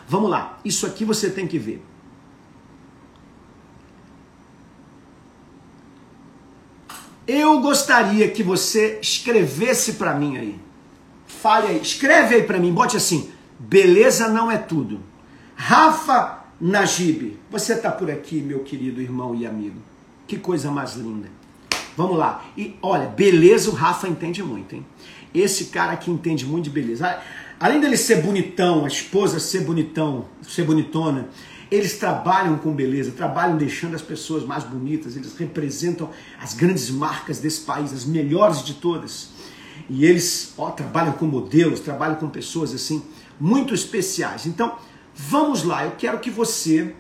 Vamos 0.08 0.30
lá, 0.30 0.62
isso 0.64 0.86
aqui 0.86 1.04
você 1.04 1.30
tem 1.30 1.46
que 1.46 1.60
ver. 1.60 1.84
Eu 7.34 7.62
gostaria 7.62 8.28
que 8.30 8.44
você 8.44 9.00
escrevesse 9.02 9.94
para 9.94 10.14
mim 10.14 10.38
aí 10.38 10.60
Fale 11.42 11.68
aí, 11.68 11.82
escreve 11.82 12.36
aí 12.36 12.44
para 12.44 12.60
mim, 12.60 12.72
bote 12.72 12.98
assim: 12.98 13.32
beleza 13.58 14.28
não 14.28 14.52
é 14.52 14.58
tudo. 14.58 15.00
Rafa 15.56 16.44
Najib, 16.60 17.38
você 17.50 17.74
está 17.74 17.90
por 17.90 18.12
aqui, 18.12 18.36
meu 18.42 18.60
querido 18.60 19.02
irmão 19.02 19.34
e 19.34 19.46
amigo. 19.46 19.78
Que 20.28 20.38
coisa 20.38 20.70
mais 20.70 20.96
linda. 20.96 21.30
Vamos 21.98 22.18
lá. 22.18 22.46
E 22.56 22.76
olha, 22.82 23.08
beleza 23.08 23.72
o 23.72 23.74
Rafa 23.74 24.08
entende 24.08 24.44
muito, 24.44 24.76
hein? 24.76 24.86
Esse 25.34 25.66
cara 25.66 25.94
aqui 25.94 26.12
entende 26.12 26.46
muito 26.46 26.66
de 26.66 26.70
beleza. 26.70 27.20
Além 27.60 27.80
dele 27.80 27.98
ser 27.98 28.22
bonitão, 28.22 28.86
a 28.86 28.88
esposa 28.88 29.40
ser 29.40 29.62
bonitão, 29.62 30.26
ser 30.44 30.64
bonitona, 30.64 31.30
eles 31.72 31.98
trabalham 31.98 32.58
com 32.58 32.74
beleza, 32.74 33.12
trabalham 33.12 33.56
deixando 33.56 33.96
as 33.96 34.02
pessoas 34.02 34.44
mais 34.44 34.66
bonitas, 34.66 35.16
eles 35.16 35.38
representam 35.38 36.10
as 36.38 36.54
grandes 36.54 36.90
marcas 36.90 37.40
desse 37.40 37.62
país, 37.62 37.94
as 37.94 38.04
melhores 38.04 38.62
de 38.62 38.74
todas. 38.74 39.30
E 39.90 40.06
eles 40.06 40.54
ó, 40.58 40.70
trabalham 40.70 41.14
com 41.14 41.26
modelos, 41.26 41.80
trabalham 41.80 42.16
com 42.16 42.30
pessoas 42.30 42.74
assim 42.74 43.02
muito 43.40 43.74
especiais. 43.74 44.46
Então, 44.46 44.78
vamos 45.16 45.64
lá, 45.64 45.86
eu 45.86 45.92
quero 45.92 46.20
que 46.20 46.30
você, 46.30 46.94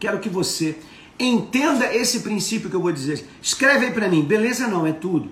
quero 0.00 0.18
que 0.18 0.28
você 0.28 0.76
entenda 1.18 1.94
esse 1.94 2.20
princípio 2.20 2.68
que 2.68 2.74
eu 2.74 2.82
vou 2.82 2.90
dizer. 2.90 3.24
Escreve 3.40 3.86
aí 3.86 3.92
para 3.92 4.08
mim, 4.08 4.22
beleza 4.22 4.66
não 4.66 4.84
é 4.84 4.92
tudo. 4.92 5.30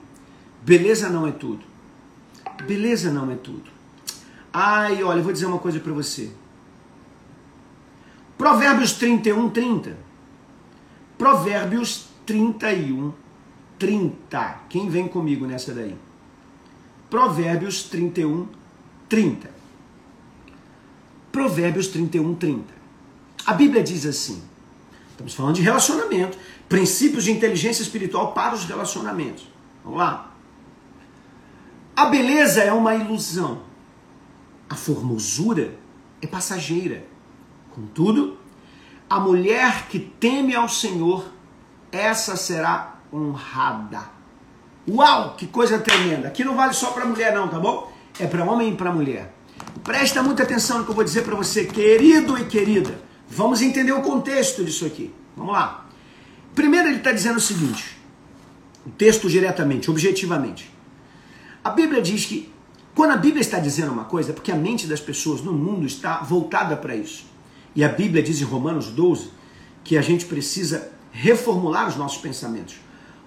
Beleza 0.63 1.09
não 1.09 1.27
é 1.27 1.33
tudo. 1.33 1.65
Beleza 2.67 3.11
não 3.11 3.31
é 3.33 3.35
tudo. 3.35 3.65
Ai, 4.53 5.03
olha, 5.03 5.19
eu 5.19 5.25
vou 5.25 5.33
dizer 5.33 5.47
uma 5.47 5.59
coisa 5.59 5.81
para 5.81 5.93
você. 5.93 6.31
Provérbios 8.41 8.95
31, 8.95 9.51
30. 9.51 9.99
Provérbios 11.19 12.07
31, 12.25 13.13
30. 13.79 14.61
Quem 14.71 14.89
vem 14.89 15.07
comigo 15.09 15.47
nessa 15.47 15.75
daí? 15.75 15.95
Provérbios 17.11 17.83
31, 17.83 18.49
30. 19.11 19.51
Provérbios 21.31 21.89
31, 21.89 22.35
30. 22.37 22.65
A 23.45 23.53
Bíblia 23.53 23.83
diz 23.83 24.07
assim: 24.07 24.43
estamos 25.11 25.35
falando 25.35 25.57
de 25.57 25.61
relacionamento, 25.61 26.39
princípios 26.67 27.25
de 27.25 27.33
inteligência 27.33 27.83
espiritual 27.83 28.33
para 28.33 28.55
os 28.55 28.65
relacionamentos. 28.65 29.47
Vamos 29.85 29.99
lá. 29.99 30.35
A 31.95 32.07
beleza 32.07 32.63
é 32.63 32.73
uma 32.73 32.95
ilusão, 32.95 33.61
a 34.67 34.77
formosura 34.77 35.75
é 36.23 36.27
passageira. 36.27 37.10
Contudo, 37.81 38.37
a 39.09 39.19
mulher 39.19 39.87
que 39.89 39.99
teme 39.99 40.55
ao 40.55 40.69
Senhor, 40.69 41.25
essa 41.91 42.37
será 42.37 43.01
honrada. 43.11 44.03
Uau, 44.87 45.35
que 45.35 45.47
coisa 45.47 45.79
tremenda. 45.79 46.29
Aqui 46.29 46.45
não 46.45 46.55
vale 46.55 46.75
só 46.75 46.91
para 46.91 47.07
mulher 47.07 47.35
não, 47.35 47.49
tá 47.49 47.59
bom? 47.59 47.91
É 48.19 48.27
para 48.27 48.45
homem 48.45 48.73
e 48.73 48.77
para 48.77 48.93
mulher. 48.93 49.35
Presta 49.83 50.23
muita 50.23 50.43
atenção 50.43 50.79
no 50.79 50.85
que 50.85 50.91
eu 50.91 50.95
vou 50.95 51.05
dizer 51.05 51.23
para 51.23 51.35
você, 51.35 51.65
querido 51.65 52.37
e 52.39 52.45
querida. 52.45 53.01
Vamos 53.27 53.63
entender 53.63 53.93
o 53.93 54.03
contexto 54.03 54.63
disso 54.63 54.85
aqui. 54.85 55.13
Vamos 55.35 55.55
lá. 55.55 55.87
Primeiro 56.55 56.89
ele 56.89 56.99
está 56.99 57.13
dizendo 57.13 57.39
o 57.39 57.41
seguinte, 57.41 57.97
o 58.87 58.91
texto 58.91 59.29
diretamente, 59.29 59.91
objetivamente. 59.91 60.71
A 61.65 61.71
Bíblia 61.71 62.03
diz 62.03 62.27
que 62.27 62.53
quando 62.95 63.13
a 63.13 63.17
Bíblia 63.17 63.41
está 63.41 63.59
dizendo 63.59 63.93
uma 63.93 64.05
coisa, 64.05 64.33
é 64.33 64.35
porque 64.35 64.53
a 64.53 64.57
mente 64.57 64.87
das 64.87 65.01
pessoas 65.01 65.41
no 65.41 65.53
mundo 65.53 65.87
está 65.87 66.19
voltada 66.19 66.77
para 66.77 66.95
isso. 66.95 67.30
E 67.75 67.85
a 67.85 67.89
Bíblia 67.89 68.23
diz 68.23 68.41
em 68.41 68.45
Romanos 68.45 68.87
12 68.87 69.31
que 69.85 69.97
a 69.97 70.03
gente 70.03 70.27
precisa 70.27 70.91
reformular 71.13 71.89
os 71.89 71.97
nossos 71.97 72.19
pensamentos. 72.19 72.77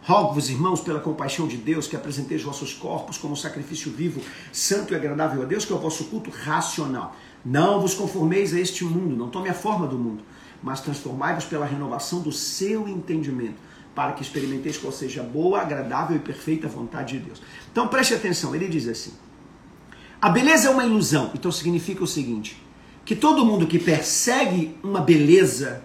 Rogo-vos, 0.04 0.50
irmãos, 0.50 0.82
pela 0.82 1.00
compaixão 1.00 1.48
de 1.48 1.56
Deus, 1.56 1.88
que 1.88 1.96
apresenteis 1.96 2.42
os 2.42 2.48
vossos 2.48 2.74
corpos 2.74 3.18
como 3.18 3.38
sacrifício 3.38 3.90
vivo, 3.90 4.22
santo 4.52 4.94
e 4.94 4.96
agradável 4.98 5.42
a 5.42 5.46
Deus, 5.46 5.64
que 5.64 5.72
é 5.72 5.76
o 5.76 5.80
vosso 5.80 6.06
culto 6.06 6.30
racional. 6.30 7.16
Não 7.44 7.80
vos 7.80 7.94
conformeis 7.94 8.54
a 8.54 8.60
este 8.60 8.84
mundo, 8.84 9.16
não 9.16 9.30
tome 9.30 9.48
a 9.48 9.54
forma 9.54 9.88
do 9.88 9.98
mundo, 9.98 10.24
mas 10.62 10.82
transformai-vos 10.82 11.46
pela 11.46 11.66
renovação 11.66 12.20
do 12.20 12.34
seu 12.34 12.86
entendimento, 12.86 13.56
para 13.96 14.12
que 14.12 14.22
experimenteis 14.22 14.78
qual 14.78 14.92
seja 14.92 15.24
boa, 15.24 15.62
agradável 15.62 16.18
e 16.18 16.20
perfeita 16.20 16.68
vontade 16.68 17.18
de 17.18 17.26
Deus. 17.26 17.42
Então 17.72 17.88
preste 17.88 18.14
atenção, 18.14 18.54
ele 18.54 18.68
diz 18.68 18.90
assim: 18.90 19.14
a 20.22 20.30
beleza 20.30 20.68
é 20.68 20.72
uma 20.72 20.86
ilusão, 20.86 21.32
então 21.34 21.52
significa 21.52 22.04
o 22.04 22.08
seguinte: 22.08 22.62
que 23.06 23.16
todo 23.16 23.46
mundo 23.46 23.68
que 23.68 23.80
persegue 23.80 24.78
uma 24.82 25.02
beleza 25.02 25.84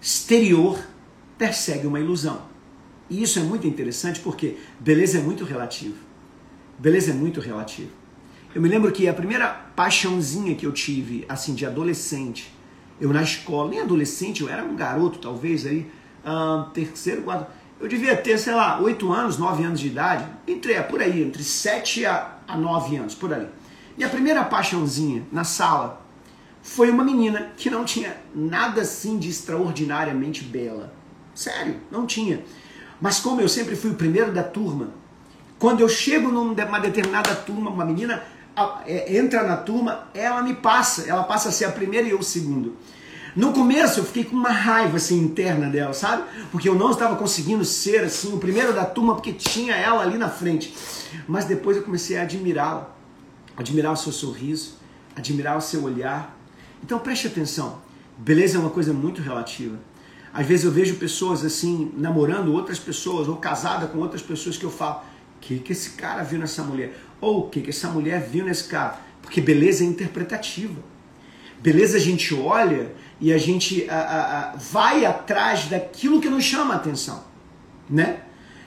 exterior 0.00 0.78
persegue 1.36 1.86
uma 1.86 2.00
ilusão. 2.00 2.42
E 3.08 3.22
isso 3.22 3.38
é 3.38 3.42
muito 3.42 3.66
interessante 3.66 4.20
porque 4.20 4.56
beleza 4.78 5.18
é 5.18 5.20
muito 5.20 5.44
relativo. 5.44 5.96
Beleza 6.78 7.12
é 7.12 7.14
muito 7.14 7.40
relativo. 7.40 7.90
Eu 8.54 8.60
me 8.60 8.68
lembro 8.68 8.90
que 8.90 9.08
a 9.08 9.14
primeira 9.14 9.48
paixãozinha 9.48 10.54
que 10.54 10.66
eu 10.66 10.72
tive, 10.72 11.24
assim, 11.28 11.54
de 11.54 11.64
adolescente, 11.64 12.52
eu 13.00 13.12
na 13.12 13.22
escola, 13.22 13.70
nem 13.70 13.80
adolescente, 13.80 14.42
eu 14.42 14.48
era 14.48 14.64
um 14.64 14.74
garoto, 14.74 15.18
talvez, 15.18 15.64
aí, 15.66 15.86
terceiro, 16.72 17.22
quarto, 17.22 17.46
eu 17.80 17.86
devia 17.86 18.16
ter, 18.16 18.38
sei 18.38 18.54
lá, 18.54 18.80
oito 18.80 19.12
anos, 19.12 19.38
nove 19.38 19.62
anos 19.62 19.78
de 19.78 19.86
idade, 19.86 20.26
entre, 20.46 20.72
é, 20.72 20.82
por 20.82 21.00
aí, 21.00 21.22
entre 21.22 21.44
sete 21.44 22.04
a, 22.04 22.38
a 22.48 22.56
nove 22.56 22.96
anos, 22.96 23.14
por 23.14 23.32
ali. 23.32 23.46
E 23.96 24.02
a 24.02 24.08
primeira 24.08 24.44
paixãozinha 24.44 25.24
na 25.30 25.44
sala 25.44 25.97
foi 26.68 26.90
uma 26.90 27.02
menina 27.02 27.50
que 27.56 27.70
não 27.70 27.84
tinha 27.84 28.16
nada 28.34 28.82
assim 28.82 29.18
de 29.18 29.28
extraordinariamente 29.28 30.44
bela. 30.44 30.92
Sério, 31.34 31.76
não 31.90 32.06
tinha. 32.06 32.44
Mas 33.00 33.18
como 33.18 33.40
eu 33.40 33.48
sempre 33.48 33.74
fui 33.74 33.90
o 33.90 33.94
primeiro 33.94 34.32
da 34.32 34.42
turma, 34.42 34.90
quando 35.58 35.80
eu 35.80 35.88
chego 35.88 36.30
numa 36.30 36.78
determinada 36.78 37.34
turma, 37.34 37.70
uma 37.70 37.84
menina 37.84 38.22
é, 38.86 39.16
entra 39.16 39.44
na 39.44 39.56
turma, 39.56 40.08
ela 40.12 40.42
me 40.42 40.54
passa, 40.54 41.08
ela 41.08 41.24
passa 41.24 41.48
a 41.48 41.52
ser 41.52 41.64
a 41.64 41.72
primeira 41.72 42.06
e 42.06 42.10
eu 42.10 42.18
o 42.18 42.22
segundo. 42.22 42.76
No 43.34 43.52
começo 43.52 44.00
eu 44.00 44.04
fiquei 44.04 44.24
com 44.24 44.36
uma 44.36 44.50
raiva 44.50 44.96
assim 44.96 45.18
interna 45.18 45.68
dela, 45.68 45.94
sabe? 45.94 46.24
Porque 46.52 46.68
eu 46.68 46.74
não 46.74 46.90
estava 46.90 47.16
conseguindo 47.16 47.64
ser 47.64 48.04
assim 48.04 48.32
o 48.34 48.38
primeiro 48.38 48.72
da 48.72 48.84
turma 48.84 49.14
porque 49.14 49.32
tinha 49.32 49.74
ela 49.74 50.02
ali 50.02 50.18
na 50.18 50.28
frente. 50.28 50.74
Mas 51.26 51.44
depois 51.44 51.76
eu 51.76 51.82
comecei 51.82 52.18
a 52.18 52.22
admirá-la, 52.22 52.94
admirar 53.56 53.92
o 53.92 53.96
seu 53.96 54.12
sorriso, 54.12 54.76
admirar 55.16 55.56
o 55.56 55.60
seu 55.60 55.84
olhar. 55.84 56.37
Então 56.82 56.98
preste 56.98 57.26
atenção. 57.26 57.80
Beleza 58.16 58.58
é 58.58 58.60
uma 58.60 58.70
coisa 58.70 58.92
muito 58.92 59.22
relativa. 59.22 59.78
Às 60.32 60.46
vezes 60.46 60.64
eu 60.64 60.70
vejo 60.70 60.96
pessoas 60.96 61.44
assim, 61.44 61.90
namorando 61.96 62.52
outras 62.52 62.78
pessoas, 62.78 63.28
ou 63.28 63.36
casada 63.36 63.86
com 63.86 63.98
outras 63.98 64.22
pessoas 64.22 64.56
que 64.56 64.64
eu 64.64 64.70
falo, 64.70 65.02
o 65.36 65.40
que, 65.40 65.58
que 65.58 65.72
esse 65.72 65.90
cara 65.90 66.22
viu 66.22 66.38
nessa 66.38 66.62
mulher? 66.62 66.98
Ou 67.20 67.46
o 67.46 67.48
que, 67.48 67.60
que 67.60 67.70
essa 67.70 67.88
mulher 67.88 68.28
viu 68.28 68.44
nesse 68.44 68.64
cara? 68.64 69.00
Porque 69.22 69.40
beleza 69.40 69.84
é 69.84 69.86
interpretativa. 69.86 70.74
Beleza 71.60 71.96
a 71.96 72.00
gente 72.00 72.34
olha 72.34 72.92
e 73.20 73.32
a 73.32 73.38
gente 73.38 73.88
a, 73.90 73.96
a, 73.96 74.40
a, 74.52 74.56
vai 74.56 75.04
atrás 75.04 75.66
daquilo 75.66 76.20
que 76.20 76.28
nos 76.28 76.44
chama 76.44 76.74
a 76.74 76.76
atenção, 76.76 77.24
né? 77.90 78.20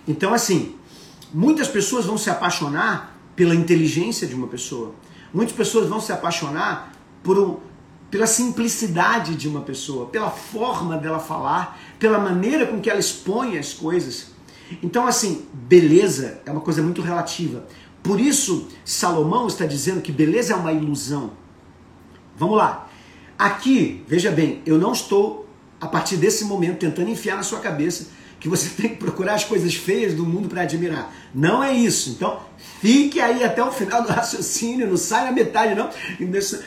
Então 0.06 0.34
assim, 0.34 0.76
muitas 1.34 1.70
pessoas 1.70 2.06
vão 2.06 2.18
se 2.18 2.30
apaixonar 2.30 3.18
pela 3.36 3.56
inteligência 3.56 4.28
de 4.28 4.36
uma 4.36 4.48
pessoa. 4.48 4.94
Muitas 5.34 5.56
pessoas 5.56 5.88
vão 5.88 6.02
se 6.02 6.12
apaixonar 6.12 6.92
por 7.24 7.40
um, 7.40 7.60
pela 8.12 8.28
simplicidade 8.28 9.36
de 9.36 9.48
uma 9.48 9.62
pessoa, 9.62 10.08
pela 10.08 10.30
forma 10.30 10.98
dela 10.98 11.18
falar, 11.18 11.80
pela 11.98 12.20
maneira 12.20 12.68
com 12.68 12.82
que 12.82 12.90
ela 12.90 13.00
expõe 13.00 13.58
as 13.58 13.74
coisas. 13.74 14.28
Então, 14.84 15.08
assim, 15.08 15.46
beleza 15.54 16.42
é 16.46 16.52
uma 16.52 16.60
coisa 16.60 16.84
muito 16.84 17.02
relativa. 17.02 17.66
Por 18.04 18.20
isso, 18.20 18.68
Salomão 18.84 19.48
está 19.48 19.66
dizendo 19.66 20.02
que 20.02 20.12
beleza 20.12 20.54
é 20.54 20.56
uma 20.56 20.74
ilusão. 20.74 21.32
Vamos 22.36 22.58
lá. 22.58 22.90
Aqui, 23.40 24.04
veja 24.08 24.30
bem, 24.30 24.62
eu 24.66 24.78
não 24.78 24.92
estou, 24.92 25.48
a 25.80 25.88
partir 25.88 26.18
desse 26.18 26.44
momento, 26.44 26.80
tentando 26.80 27.10
enfiar 27.10 27.38
na 27.38 27.44
sua 27.44 27.60
cabeça 27.60 28.10
que 28.42 28.50
você 28.50 28.68
tem 28.76 28.90
que 28.90 28.98
procurar 28.98 29.36
as 29.36 29.46
coisas 29.46 29.74
feias 29.74 30.14
do 30.14 30.26
mundo 30.26 30.50
para 30.50 30.64
admirar. 30.64 31.14
Não 31.34 31.64
é 31.64 31.72
isso. 31.72 32.10
Então, 32.10 32.42
fique 32.82 33.22
aí 33.22 33.44
até 33.44 33.64
o 33.64 33.72
final 33.72 34.02
do 34.02 34.10
raciocínio, 34.12 34.88
não 34.88 34.98
sai 34.98 35.26
na 35.26 35.32
metade, 35.32 35.76
não. 35.76 35.90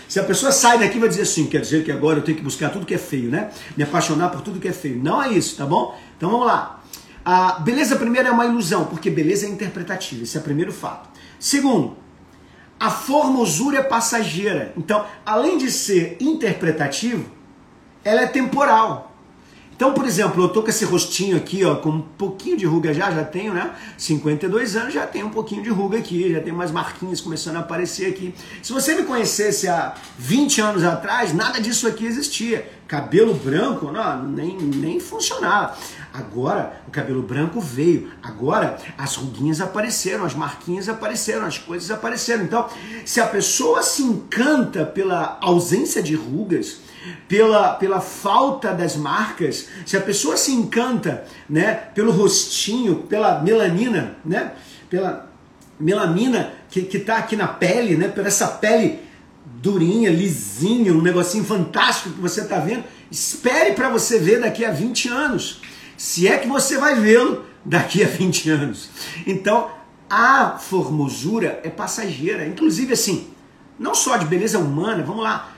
Se 0.09 0.19
a 0.19 0.25
pessoa 0.25 0.53
sai 0.53 0.79
daqui 0.79 0.99
vai 0.99 1.09
dizer 1.09 1.23
assim, 1.23 1.47
quer 1.47 1.61
dizer 1.61 1.85
que 1.85 1.93
agora 1.93 2.21
eu 2.21 2.23
tenho 2.23 2.39
que 2.39 2.45
buscar 2.45 2.71
tudo 2.71 2.87
que 2.87 2.95
é 2.95 2.99
feio, 2.99 3.29
né? 3.29 3.51
Me 3.77 3.83
apaixonar 3.83 4.31
por 4.31 4.41
tudo 4.41 4.59
que 4.59 4.69
é 4.69 4.73
feio. 4.73 5.03
Não 5.03 5.23
é 5.23 5.33
isso, 5.33 5.57
tá 5.57 5.67
bom? 5.67 5.99
Então 6.17 6.31
vamos 6.31 6.47
lá. 6.47 6.81
A 7.25 7.59
beleza 7.61 7.97
primeiro 7.97 8.29
é 8.29 8.31
uma 8.31 8.47
ilusão, 8.47 8.85
porque 8.85 9.11
beleza 9.11 9.47
é 9.47 9.49
interpretativa, 9.49 10.23
esse 10.23 10.37
é 10.37 10.41
o 10.41 10.43
primeiro 10.43 10.73
fato. 10.73 11.09
Segundo, 11.41 11.97
a 12.79 12.91
formosura 12.91 13.79
é 13.79 13.83
passageira. 13.83 14.75
Então, 14.77 15.07
além 15.25 15.57
de 15.57 15.71
ser 15.71 16.19
interpretativo, 16.21 17.25
ela 18.05 18.21
é 18.21 18.27
temporal. 18.27 19.14
Então, 19.77 19.93
por 19.93 20.07
exemplo, 20.07 20.45
eu 20.45 20.49
tô 20.49 20.63
com 20.63 20.71
esse 20.71 20.85
rostinho 20.85 21.37
aqui, 21.37 21.65
ó, 21.65 21.75
com 21.75 21.91
um 21.91 22.01
pouquinho 22.01 22.57
de 22.57 22.65
ruga 22.65 22.95
já, 22.95 23.11
já 23.11 23.25
tenho, 23.25 23.53
né? 23.53 23.75
52 23.99 24.77
anos, 24.77 24.95
já 24.95 25.05
tenho 25.05 25.27
um 25.27 25.31
pouquinho 25.31 25.63
de 25.63 25.69
ruga 25.69 25.99
aqui, 25.99 26.33
já 26.33 26.41
tenho 26.41 26.55
umas 26.55 26.71
marquinhas 26.71 27.21
começando 27.21 27.57
a 27.57 27.61
aparecer 27.61 28.09
aqui. 28.09 28.33
Se 28.63 28.73
você 28.73 28.95
me 28.95 29.03
conhecesse 29.03 29.67
há 29.67 29.95
20 30.17 30.61
anos 30.61 30.85
atrás, 30.85 31.35
nada 31.35 31.61
disso 31.61 31.89
aqui 31.89 32.07
existia. 32.07 32.71
Cabelo 32.87 33.35
branco, 33.35 33.91
não, 33.91 34.23
nem, 34.23 34.57
nem 34.57 35.01
funcionava. 35.01 35.77
Agora 36.13 36.81
o 36.87 36.93
cabelo 36.93 37.23
branco 37.23 37.61
veio. 37.61 38.13
Agora 38.23 38.79
as 38.97 39.17
ruguinhas 39.17 39.61
apareceram, 39.61 40.25
as 40.25 40.35
marquinhas 40.35 40.89
apareceram, 40.89 41.47
as 41.47 41.59
coisas 41.59 41.91
apareceram. 41.91 42.45
Então, 42.45 42.69
se 43.05 43.21
a 43.21 43.27
pessoa 43.27 43.83
se 43.83 44.03
encanta 44.05 44.87
pela 44.87 45.37
ausência 45.41 46.01
de 46.01 46.15
rugas, 46.15 46.84
pela, 47.29 47.75
pela 47.75 48.01
falta 48.01 48.73
das 48.73 48.97
marcas, 48.97 49.69
se 49.85 49.97
a 49.97 50.01
pessoa 50.01 50.37
se 50.37 50.53
encanta 50.53 51.25
né, 51.49 51.75
pelo 51.95 52.13
rostinho, 52.13 52.97
pela 52.97 53.41
melanina, 53.41 54.17
né, 54.25 54.53
pela 54.89 55.31
melamina 55.79 56.53
que 56.71 56.81
está 56.97 57.19
aqui 57.19 57.37
na 57.37 57.49
pele, 57.49 57.97
né, 57.97 58.09
por 58.09 58.27
essa 58.27 58.49
pele 58.49 59.01
durinha, 59.45 60.11
lisinha, 60.11 60.93
um 60.93 61.03
negocinho 61.03 61.45
fantástico 61.45 62.11
que 62.11 62.21
você 62.21 62.43
está 62.43 62.59
vendo, 62.59 62.85
espere 63.11 63.73
para 63.73 63.89
você 63.89 64.19
ver 64.19 64.41
daqui 64.41 64.65
a 64.65 64.71
20 64.71 65.09
anos. 65.09 65.61
Se 65.97 66.29
é 66.29 66.39
que 66.39 66.49
você 66.49 66.77
vai 66.77 66.97
vê-lo 66.97 67.45
daqui 67.65 68.05
a 68.05 68.09
20 68.09 68.51
anos. 68.51 68.91
Então, 69.27 69.71
a 70.09 70.59
formosura 70.59 71.61
é 71.65 71.71
passageira. 71.71 72.47
Inclusive, 72.47 72.93
assim, 72.93 73.31
não 73.79 73.95
só 73.95 74.17
de 74.17 74.27
beleza 74.27 74.59
humana, 74.59 75.03
vamos 75.03 75.23
lá, 75.23 75.54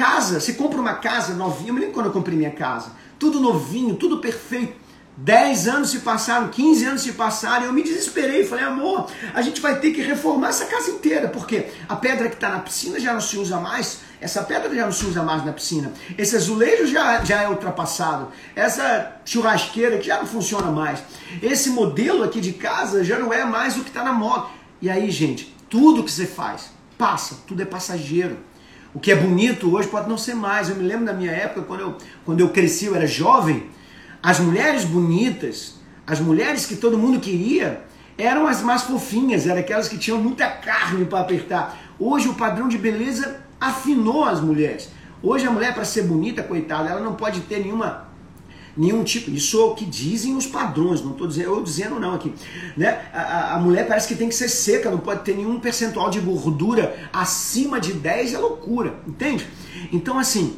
Casa, 0.00 0.40
você 0.40 0.54
compra 0.54 0.80
uma 0.80 0.94
casa 0.94 1.34
novinha, 1.34 1.68
eu 1.68 1.74
me 1.74 1.80
lembro 1.80 1.92
quando 1.92 2.06
eu 2.06 2.12
comprei 2.12 2.34
minha 2.34 2.52
casa, 2.52 2.92
tudo 3.18 3.38
novinho, 3.38 3.96
tudo 3.96 4.16
perfeito. 4.16 4.72
10 5.14 5.68
anos 5.68 5.90
se 5.90 5.98
passaram, 5.98 6.48
15 6.48 6.84
anos 6.86 7.02
se 7.02 7.12
passaram, 7.12 7.66
eu 7.66 7.72
me 7.74 7.82
desesperei, 7.82 8.46
falei, 8.46 8.64
amor, 8.64 9.10
a 9.34 9.42
gente 9.42 9.60
vai 9.60 9.78
ter 9.78 9.90
que 9.90 10.00
reformar 10.00 10.48
essa 10.48 10.64
casa 10.64 10.90
inteira, 10.90 11.28
porque 11.28 11.66
a 11.86 11.96
pedra 11.96 12.30
que 12.30 12.36
está 12.36 12.48
na 12.48 12.60
piscina 12.60 12.98
já 12.98 13.12
não 13.12 13.20
se 13.20 13.36
usa 13.36 13.60
mais, 13.60 13.98
essa 14.22 14.42
pedra 14.42 14.74
já 14.74 14.86
não 14.86 14.92
se 14.92 15.04
usa 15.04 15.22
mais 15.22 15.44
na 15.44 15.52
piscina, 15.52 15.92
esse 16.16 16.34
azulejo 16.34 16.86
já, 16.86 17.22
já 17.22 17.42
é 17.42 17.48
ultrapassado, 17.50 18.28
essa 18.56 19.20
churrasqueira 19.26 19.98
que 19.98 20.06
já 20.06 20.16
não 20.16 20.26
funciona 20.26 20.70
mais, 20.70 21.02
esse 21.42 21.68
modelo 21.68 22.24
aqui 22.24 22.40
de 22.40 22.54
casa 22.54 23.04
já 23.04 23.18
não 23.18 23.30
é 23.34 23.44
mais 23.44 23.76
o 23.76 23.82
que 23.82 23.90
está 23.90 24.02
na 24.02 24.14
moda. 24.14 24.46
E 24.80 24.88
aí, 24.88 25.10
gente, 25.10 25.54
tudo 25.68 26.02
que 26.02 26.10
você 26.10 26.24
faz 26.24 26.70
passa, 26.96 27.36
tudo 27.46 27.60
é 27.60 27.66
passageiro. 27.66 28.38
O 28.92 28.98
que 28.98 29.12
é 29.12 29.16
bonito 29.16 29.72
hoje 29.72 29.86
pode 29.86 30.08
não 30.08 30.18
ser 30.18 30.34
mais. 30.34 30.68
Eu 30.68 30.76
me 30.76 30.82
lembro 30.82 31.06
da 31.06 31.12
minha 31.12 31.30
época, 31.30 31.62
quando 31.62 31.80
eu, 31.80 31.98
quando 32.24 32.40
eu 32.40 32.48
cresci, 32.48 32.86
eu 32.86 32.96
era 32.96 33.06
jovem, 33.06 33.70
as 34.22 34.40
mulheres 34.40 34.84
bonitas, 34.84 35.76
as 36.06 36.18
mulheres 36.18 36.66
que 36.66 36.74
todo 36.74 36.98
mundo 36.98 37.20
queria, 37.20 37.84
eram 38.18 38.46
as 38.46 38.62
mais 38.62 38.82
fofinhas, 38.82 39.46
eram 39.46 39.60
aquelas 39.60 39.88
que 39.88 39.96
tinham 39.96 40.18
muita 40.18 40.48
carne 40.48 41.04
para 41.04 41.20
apertar. 41.20 41.78
Hoje 41.98 42.28
o 42.28 42.34
padrão 42.34 42.68
de 42.68 42.76
beleza 42.76 43.40
afinou 43.60 44.24
as 44.24 44.40
mulheres. 44.40 44.90
Hoje 45.22 45.46
a 45.46 45.50
mulher, 45.50 45.72
para 45.72 45.84
ser 45.84 46.02
bonita, 46.02 46.42
coitada, 46.42 46.88
ela 46.88 47.00
não 47.00 47.14
pode 47.14 47.42
ter 47.42 47.60
nenhuma 47.60 48.09
nenhum 48.76 49.04
tipo. 49.04 49.30
Isso 49.30 49.60
é 49.60 49.64
o 49.64 49.74
que 49.74 49.84
dizem 49.84 50.36
os 50.36 50.46
padrões, 50.46 51.02
não 51.02 51.12
estou 51.12 51.26
dizendo, 51.26 51.50
eu 51.50 51.62
dizendo 51.62 52.00
não 52.00 52.14
aqui. 52.14 52.32
Né? 52.76 52.88
A, 53.12 53.54
a, 53.54 53.60
mulher 53.60 53.86
parece 53.86 54.08
que 54.08 54.14
tem 54.14 54.28
que 54.28 54.34
ser 54.34 54.48
seca, 54.48 54.90
não 54.90 54.98
pode 54.98 55.22
ter 55.24 55.36
nenhum 55.36 55.58
percentual 55.60 56.10
de 56.10 56.20
gordura 56.20 57.08
acima 57.12 57.80
de 57.80 57.92
10 57.92 58.34
é 58.34 58.38
loucura, 58.38 59.00
entende? 59.06 59.46
Então, 59.92 60.18
assim, 60.18 60.56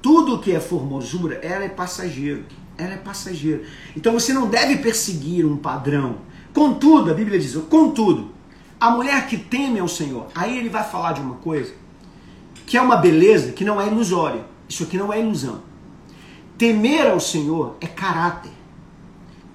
tudo 0.00 0.38
que 0.38 0.52
é 0.52 0.60
formosura, 0.60 1.36
ela 1.36 1.64
é 1.64 1.68
passageiro. 1.68 2.44
Ela 2.76 2.94
é 2.94 2.96
passageiro. 2.96 3.64
Então 3.96 4.12
você 4.12 4.32
não 4.32 4.48
deve 4.48 4.78
perseguir 4.78 5.46
um 5.46 5.56
padrão. 5.56 6.16
Contudo, 6.52 7.10
a 7.10 7.14
Bíblia 7.14 7.38
diz, 7.38 7.54
contudo, 7.68 8.32
a 8.80 8.90
mulher 8.90 9.26
que 9.28 9.36
teme 9.36 9.78
ao 9.78 9.86
Senhor, 9.86 10.26
aí 10.34 10.58
ele 10.58 10.68
vai 10.68 10.82
falar 10.82 11.12
de 11.12 11.20
uma 11.20 11.36
coisa 11.36 11.72
que 12.66 12.76
é 12.76 12.80
uma 12.80 12.96
beleza 12.96 13.52
que 13.52 13.64
não 13.64 13.80
é 13.80 13.86
ilusória. 13.86 14.44
Isso 14.68 14.82
aqui 14.82 14.96
não 14.96 15.12
é 15.12 15.20
ilusão. 15.20 15.62
Temer 16.62 17.10
ao 17.10 17.18
Senhor 17.18 17.76
é 17.80 17.88
caráter. 17.88 18.52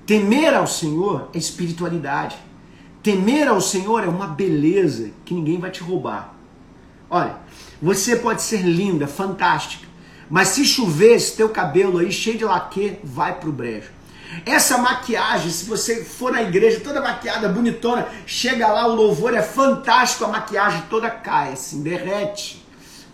Temer 0.05 0.53
ao 0.53 0.67
Senhor 0.67 1.29
é 1.33 1.37
espiritualidade. 1.37 2.35
Temer 3.01 3.47
ao 3.47 3.61
Senhor 3.61 4.03
é 4.03 4.09
uma 4.09 4.27
beleza 4.27 5.11
que 5.23 5.33
ninguém 5.33 5.57
vai 5.57 5.71
te 5.71 5.81
roubar. 5.81 6.33
Olha, 7.09 7.37
você 7.81 8.17
pode 8.17 8.41
ser 8.41 8.61
linda, 8.61 9.07
fantástica, 9.07 9.87
mas 10.29 10.49
se 10.49 10.65
chover, 10.65 11.15
esse 11.15 11.37
teu 11.37 11.47
cabelo 11.47 11.99
aí 11.99 12.11
cheio 12.11 12.37
de 12.37 12.43
laque 12.43 12.99
vai 13.01 13.39
pro 13.39 13.53
brejo. 13.53 13.89
Essa 14.45 14.77
maquiagem, 14.77 15.49
se 15.49 15.63
você 15.63 16.03
for 16.03 16.33
na 16.33 16.43
igreja 16.43 16.81
toda 16.81 16.99
maquiada, 16.99 17.47
bonitona, 17.47 18.05
chega 18.25 18.67
lá, 18.67 18.85
o 18.85 18.95
louvor 18.95 19.33
é 19.33 19.41
fantástico, 19.41 20.25
a 20.25 20.27
maquiagem 20.27 20.83
toda 20.89 21.09
cai, 21.09 21.53
assim, 21.53 21.81
derrete 21.81 22.56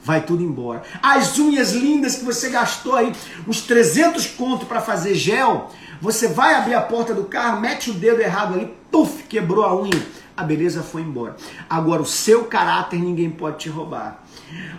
vai 0.04 0.22
tudo 0.22 0.44
embora. 0.44 0.84
As 1.02 1.40
unhas 1.40 1.72
lindas 1.72 2.16
que 2.16 2.26
você 2.26 2.50
gastou 2.50 2.96
aí 2.96 3.14
uns 3.48 3.62
300 3.62 4.28
conto 4.28 4.66
para 4.66 4.82
fazer 4.82 5.16
gel, 5.16 5.72
você 6.02 6.28
vai 6.28 6.56
abrir 6.56 6.74
a 6.74 6.82
porta 6.82 7.14
do 7.14 7.24
carro, 7.24 7.62
mete 7.62 7.90
o 7.90 7.94
dedo 7.94 8.22
errado 8.22 8.56
ali, 8.56 8.74
puf, 8.92 9.24
quebrou 9.24 9.64
a 9.64 9.76
unha. 9.76 10.06
A 10.36 10.44
beleza 10.44 10.84
foi 10.84 11.02
embora. 11.02 11.36
Agora 11.70 12.02
o 12.02 12.06
seu 12.06 12.46
caráter 12.46 13.00
ninguém 13.00 13.30
pode 13.30 13.60
te 13.60 13.70
roubar. 13.70 14.24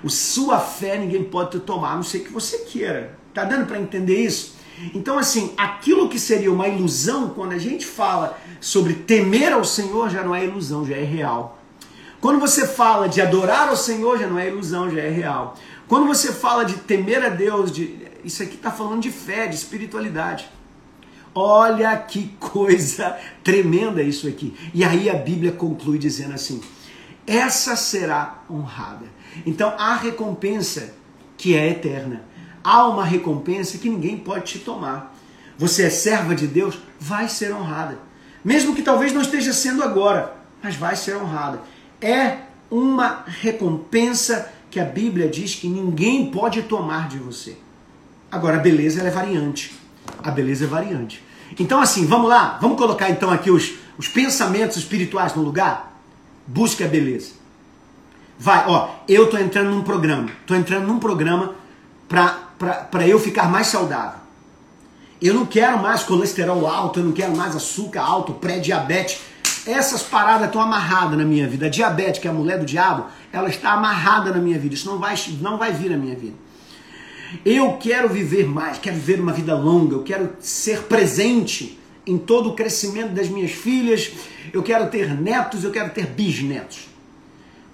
O 0.02 0.10
sua 0.10 0.58
fé 0.60 0.98
ninguém 0.98 1.24
pode 1.24 1.52
te 1.52 1.60
tomar, 1.60 1.92
a 1.92 1.96
não 1.96 2.02
sei 2.02 2.20
que 2.20 2.32
você 2.32 2.58
queira. 2.58 3.16
Tá 3.32 3.44
dando 3.44 3.66
para 3.66 3.80
entender 3.80 4.24
isso? 4.24 4.54
Então, 4.92 5.18
assim, 5.18 5.52
aquilo 5.56 6.08
que 6.08 6.18
seria 6.18 6.52
uma 6.52 6.66
ilusão, 6.68 7.30
quando 7.30 7.52
a 7.52 7.58
gente 7.58 7.86
fala 7.86 8.38
sobre 8.60 8.94
temer 8.94 9.52
ao 9.52 9.64
Senhor, 9.64 10.10
já 10.10 10.22
não 10.22 10.34
é 10.34 10.44
ilusão, 10.44 10.84
já 10.84 10.96
é 10.96 11.04
real. 11.04 11.58
Quando 12.24 12.40
você 12.40 12.66
fala 12.66 13.06
de 13.06 13.20
adorar 13.20 13.68
ao 13.68 13.76
Senhor, 13.76 14.18
já 14.18 14.26
não 14.26 14.38
é 14.38 14.48
ilusão, 14.48 14.90
já 14.90 14.98
é 14.98 15.10
real. 15.10 15.58
Quando 15.86 16.06
você 16.06 16.32
fala 16.32 16.64
de 16.64 16.76
temer 16.76 17.22
a 17.22 17.28
Deus, 17.28 17.70
de, 17.70 17.98
isso 18.24 18.42
aqui 18.42 18.54
está 18.54 18.70
falando 18.70 19.02
de 19.02 19.10
fé, 19.10 19.46
de 19.46 19.54
espiritualidade. 19.54 20.48
Olha 21.34 21.94
que 21.98 22.28
coisa 22.40 23.14
tremenda 23.44 24.02
isso 24.02 24.26
aqui. 24.26 24.56
E 24.72 24.82
aí 24.82 25.10
a 25.10 25.14
Bíblia 25.16 25.52
conclui 25.52 25.98
dizendo 25.98 26.32
assim: 26.32 26.62
essa 27.26 27.76
será 27.76 28.38
honrada. 28.50 29.04
Então 29.44 29.74
há 29.76 29.94
recompensa 29.94 30.94
que 31.36 31.54
é 31.54 31.68
eterna. 31.68 32.22
Há 32.64 32.88
uma 32.88 33.04
recompensa 33.04 33.76
que 33.76 33.90
ninguém 33.90 34.16
pode 34.16 34.44
te 34.50 34.58
tomar. 34.60 35.14
Você 35.58 35.82
é 35.82 35.90
serva 35.90 36.34
de 36.34 36.46
Deus, 36.46 36.78
vai 36.98 37.28
ser 37.28 37.52
honrada. 37.52 37.98
Mesmo 38.42 38.74
que 38.74 38.80
talvez 38.80 39.12
não 39.12 39.20
esteja 39.20 39.52
sendo 39.52 39.82
agora, 39.82 40.34
mas 40.62 40.74
vai 40.74 40.96
ser 40.96 41.18
honrada 41.18 41.73
é 42.04 42.38
uma 42.70 43.24
recompensa 43.26 44.52
que 44.70 44.78
a 44.78 44.84
Bíblia 44.84 45.28
diz 45.28 45.54
que 45.54 45.68
ninguém 45.68 46.30
pode 46.30 46.62
tomar 46.62 47.08
de 47.08 47.18
você. 47.18 47.56
Agora, 48.30 48.56
a 48.56 48.60
beleza 48.60 49.02
é 49.02 49.10
variante. 49.10 49.74
A 50.22 50.30
beleza 50.30 50.64
é 50.64 50.68
variante. 50.68 51.22
Então, 51.58 51.80
assim, 51.80 52.04
vamos 52.04 52.28
lá, 52.28 52.58
vamos 52.60 52.76
colocar 52.76 53.08
então 53.08 53.30
aqui 53.30 53.50
os, 53.50 53.74
os 53.96 54.08
pensamentos 54.08 54.76
espirituais 54.76 55.34
no 55.34 55.42
lugar? 55.42 55.96
Busque 56.46 56.82
a 56.82 56.88
beleza. 56.88 57.32
Vai, 58.38 58.64
ó, 58.66 58.90
eu 59.08 59.30
tô 59.30 59.38
entrando 59.38 59.70
num 59.70 59.82
programa, 59.82 60.28
tô 60.46 60.54
entrando 60.54 60.86
num 60.86 60.98
programa 60.98 61.54
para 62.08 63.06
eu 63.06 63.18
ficar 63.20 63.48
mais 63.48 63.68
saudável. 63.68 64.18
Eu 65.22 65.32
não 65.32 65.46
quero 65.46 65.78
mais 65.78 66.02
colesterol 66.02 66.66
alto, 66.66 66.98
eu 66.98 67.04
não 67.04 67.12
quero 67.12 67.34
mais 67.36 67.54
açúcar 67.54 68.02
alto, 68.02 68.34
pré-diabetes. 68.34 69.20
Essas 69.66 70.02
paradas 70.02 70.46
estão 70.46 70.60
amarradas 70.60 71.16
na 71.16 71.24
minha 71.24 71.48
vida. 71.48 71.66
A 71.66 71.68
diabetes, 71.70 72.20
que 72.20 72.28
é 72.28 72.30
a 72.30 72.34
mulher 72.34 72.58
do 72.58 72.66
diabo, 72.66 73.06
ela 73.32 73.48
está 73.48 73.72
amarrada 73.72 74.30
na 74.30 74.38
minha 74.38 74.58
vida. 74.58 74.74
Isso 74.74 74.86
não 74.86 74.98
vai, 74.98 75.14
não 75.40 75.56
vai 75.56 75.72
vir 75.72 75.90
na 75.90 75.96
minha 75.96 76.14
vida. 76.14 76.36
Eu 77.44 77.78
quero 77.78 78.08
viver 78.08 78.46
mais, 78.46 78.78
quero 78.78 78.96
viver 78.96 79.20
uma 79.20 79.32
vida 79.32 79.56
longa, 79.56 79.94
eu 79.94 80.02
quero 80.02 80.34
ser 80.38 80.82
presente 80.82 81.78
em 82.06 82.18
todo 82.18 82.50
o 82.50 82.54
crescimento 82.54 83.12
das 83.12 83.28
minhas 83.28 83.50
filhas, 83.50 84.12
eu 84.52 84.62
quero 84.62 84.88
ter 84.88 85.12
netos, 85.18 85.64
eu 85.64 85.72
quero 85.72 85.90
ter 85.90 86.06
bisnetos. 86.06 86.88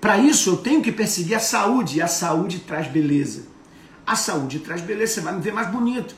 Para 0.00 0.16
isso 0.16 0.50
eu 0.50 0.56
tenho 0.56 0.80
que 0.80 0.90
perseguir 0.90 1.36
a 1.36 1.40
saúde, 1.40 1.98
e 1.98 2.02
a 2.02 2.06
saúde 2.06 2.60
traz 2.60 2.86
beleza. 2.86 3.48
A 4.06 4.16
saúde 4.16 4.60
traz 4.60 4.80
beleza, 4.80 5.14
você 5.14 5.20
vai 5.20 5.34
me 5.34 5.42
ver 5.42 5.52
mais 5.52 5.68
bonito 5.68 6.14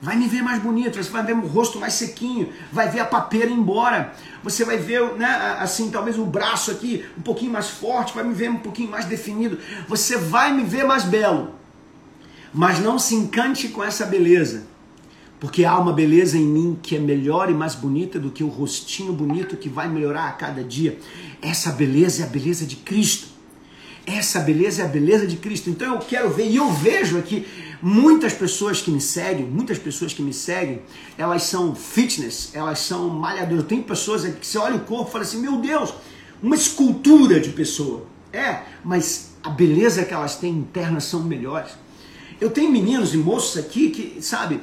vai 0.00 0.16
me 0.16 0.28
ver 0.28 0.42
mais 0.42 0.62
bonito, 0.62 1.02
você 1.02 1.10
vai 1.10 1.24
ver 1.24 1.34
o 1.34 1.46
rosto 1.46 1.80
mais 1.80 1.94
sequinho, 1.94 2.52
vai 2.70 2.88
ver 2.88 3.00
a 3.00 3.04
papeira 3.04 3.50
embora, 3.50 4.12
você 4.42 4.64
vai 4.64 4.76
ver, 4.76 5.14
né, 5.14 5.56
assim, 5.58 5.90
talvez 5.90 6.18
o 6.18 6.24
braço 6.24 6.70
aqui 6.70 7.04
um 7.18 7.22
pouquinho 7.22 7.52
mais 7.52 7.68
forte, 7.68 8.14
vai 8.14 8.24
me 8.24 8.34
ver 8.34 8.50
um 8.50 8.58
pouquinho 8.58 8.90
mais 8.90 9.06
definido, 9.06 9.58
você 9.88 10.16
vai 10.16 10.52
me 10.52 10.64
ver 10.64 10.84
mais 10.84 11.04
belo. 11.04 11.54
Mas 12.52 12.78
não 12.78 12.98
se 12.98 13.14
encante 13.14 13.68
com 13.68 13.82
essa 13.82 14.06
beleza, 14.06 14.66
porque 15.38 15.64
há 15.64 15.78
uma 15.78 15.92
beleza 15.92 16.38
em 16.38 16.46
mim 16.46 16.78
que 16.82 16.96
é 16.96 16.98
melhor 16.98 17.50
e 17.50 17.54
mais 17.54 17.74
bonita 17.74 18.18
do 18.18 18.30
que 18.30 18.42
o 18.42 18.48
rostinho 18.48 19.12
bonito 19.12 19.56
que 19.56 19.68
vai 19.68 19.88
melhorar 19.88 20.28
a 20.28 20.32
cada 20.32 20.64
dia. 20.64 20.98
Essa 21.42 21.72
beleza 21.72 22.22
é 22.22 22.26
a 22.26 22.28
beleza 22.28 22.64
de 22.64 22.76
Cristo. 22.76 23.28
Essa 24.06 24.40
beleza 24.40 24.82
é 24.82 24.84
a 24.84 24.88
beleza 24.88 25.26
de 25.26 25.36
Cristo. 25.36 25.68
Então 25.68 25.94
eu 25.94 25.98
quero 25.98 26.30
ver, 26.30 26.48
e 26.48 26.56
eu 26.56 26.70
vejo 26.72 27.18
aqui 27.18 27.46
Muitas 27.82 28.32
pessoas 28.32 28.80
que 28.80 28.90
me 28.90 29.00
seguem, 29.00 29.44
muitas 29.44 29.78
pessoas 29.78 30.12
que 30.12 30.22
me 30.22 30.32
seguem, 30.32 30.82
elas 31.16 31.42
são 31.42 31.74
fitness, 31.74 32.50
elas 32.54 32.78
são 32.78 33.08
malhadoras. 33.08 33.66
Tem 33.66 33.82
pessoas 33.82 34.24
que 34.24 34.46
você 34.46 34.58
olha 34.58 34.76
o 34.76 34.80
corpo 34.80 35.08
e 35.08 35.12
fala 35.12 35.24
assim, 35.24 35.40
meu 35.40 35.58
Deus, 35.58 35.92
uma 36.42 36.56
escultura 36.56 37.38
de 37.38 37.50
pessoa. 37.50 38.06
É, 38.32 38.62
mas 38.84 39.30
a 39.42 39.50
beleza 39.50 40.04
que 40.04 40.12
elas 40.12 40.36
têm 40.36 40.52
interna 40.52 41.00
são 41.00 41.22
melhores. 41.22 41.72
Eu 42.38 42.50
tenho 42.50 42.70
meninos 42.70 43.14
e 43.14 43.16
moços 43.16 43.56
aqui 43.56 43.88
que, 43.88 44.22
sabe, 44.22 44.60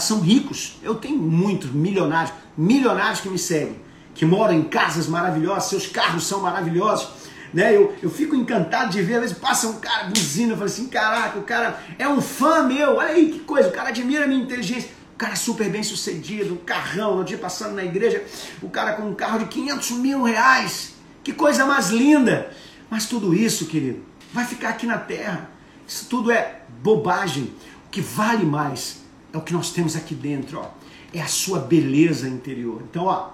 são 0.00 0.20
ricos. 0.20 0.78
Eu 0.82 0.94
tenho 0.94 1.18
muitos 1.18 1.70
milionários, 1.70 2.32
milionários 2.56 3.20
que 3.20 3.28
me 3.28 3.38
seguem, 3.38 3.76
que 4.14 4.24
moram 4.24 4.54
em 4.54 4.62
casas 4.62 5.06
maravilhosas, 5.06 5.64
seus 5.64 5.86
carros 5.86 6.26
são 6.26 6.40
maravilhosos. 6.40 7.08
Né? 7.54 7.74
Eu, 7.74 7.94
eu 8.02 8.10
fico 8.10 8.34
encantado 8.34 8.90
de 8.90 9.00
ver, 9.00 9.14
às 9.14 9.20
vezes 9.20 9.38
passa 9.38 9.68
um 9.68 9.78
cara 9.78 10.08
buzina, 10.08 10.52
eu 10.52 10.56
falo 10.56 10.66
assim, 10.66 10.88
caraca, 10.88 11.38
o 11.38 11.44
cara 11.44 11.80
é 11.96 12.08
um 12.08 12.20
fã 12.20 12.64
meu, 12.64 12.96
olha 12.96 13.10
aí 13.10 13.30
que 13.30 13.38
coisa, 13.38 13.68
o 13.68 13.72
cara 13.72 13.90
admira 13.90 14.24
a 14.24 14.26
minha 14.26 14.42
inteligência. 14.42 14.90
O 15.14 15.16
cara 15.16 15.36
super 15.36 15.70
bem 15.70 15.84
sucedido, 15.84 16.54
um 16.54 16.56
carrão, 16.56 17.18
no 17.18 17.24
dia 17.24 17.38
passando 17.38 17.76
na 17.76 17.84
igreja, 17.84 18.24
o 18.60 18.68
cara 18.68 18.94
com 18.94 19.04
um 19.04 19.14
carro 19.14 19.38
de 19.38 19.46
500 19.46 19.90
mil 19.92 20.24
reais. 20.24 20.94
Que 21.22 21.32
coisa 21.32 21.64
mais 21.64 21.90
linda! 21.90 22.50
Mas 22.90 23.06
tudo 23.06 23.32
isso, 23.32 23.66
querido, 23.66 24.00
vai 24.32 24.44
ficar 24.44 24.70
aqui 24.70 24.84
na 24.84 24.98
terra. 24.98 25.48
Isso 25.86 26.06
tudo 26.10 26.32
é 26.32 26.62
bobagem. 26.82 27.52
O 27.86 27.90
que 27.90 28.00
vale 28.00 28.44
mais 28.44 29.02
é 29.32 29.38
o 29.38 29.40
que 29.40 29.52
nós 29.52 29.70
temos 29.70 29.94
aqui 29.94 30.16
dentro, 30.16 30.58
ó. 30.58 30.70
É 31.12 31.22
a 31.22 31.28
sua 31.28 31.60
beleza 31.60 32.28
interior. 32.28 32.82
Então, 32.90 33.04
ó, 33.04 33.30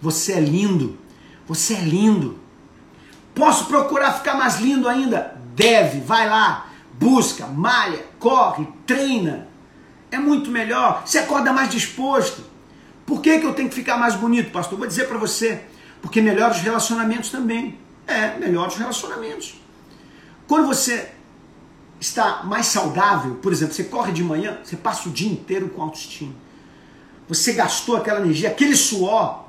você 0.00 0.32
é 0.32 0.40
lindo. 0.40 0.98
Você 1.46 1.74
é 1.74 1.80
lindo. 1.80 2.43
Posso 3.34 3.66
procurar 3.66 4.12
ficar 4.12 4.34
mais 4.34 4.60
lindo 4.60 4.88
ainda? 4.88 5.36
Deve, 5.54 6.00
vai 6.00 6.28
lá, 6.28 6.68
busca, 6.92 7.46
malha, 7.46 8.04
corre, 8.18 8.66
treina. 8.86 9.48
É 10.10 10.18
muito 10.18 10.50
melhor. 10.50 11.02
Você 11.04 11.18
acorda 11.18 11.52
mais 11.52 11.70
disposto. 11.70 12.44
Por 13.04 13.20
que, 13.20 13.38
que 13.38 13.46
eu 13.46 13.52
tenho 13.52 13.68
que 13.68 13.74
ficar 13.74 13.96
mais 13.96 14.14
bonito, 14.14 14.50
pastor? 14.50 14.78
Vou 14.78 14.86
dizer 14.86 15.08
para 15.08 15.18
você. 15.18 15.62
Porque 16.00 16.20
melhora 16.20 16.52
os 16.52 16.60
relacionamentos 16.60 17.30
também. 17.30 17.78
É, 18.06 18.38
melhora 18.38 18.68
os 18.68 18.76
relacionamentos. 18.76 19.60
Quando 20.46 20.66
você 20.66 21.10
está 22.00 22.42
mais 22.44 22.66
saudável, 22.66 23.36
por 23.36 23.52
exemplo, 23.52 23.74
você 23.74 23.84
corre 23.84 24.12
de 24.12 24.22
manhã, 24.22 24.58
você 24.62 24.76
passa 24.76 25.08
o 25.08 25.12
dia 25.12 25.30
inteiro 25.30 25.68
com 25.70 25.82
autoestima. 25.82 26.34
Você 27.28 27.54
gastou 27.54 27.96
aquela 27.96 28.20
energia, 28.20 28.50
aquele 28.50 28.76
suor, 28.76 29.44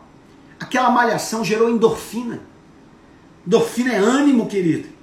aquela 0.60 0.90
malhação 0.90 1.44
gerou 1.44 1.70
endorfina. 1.70 2.42
Endorfina 3.46 3.94
é 3.94 3.98
ânimo, 3.98 4.48
querido. 4.48 4.96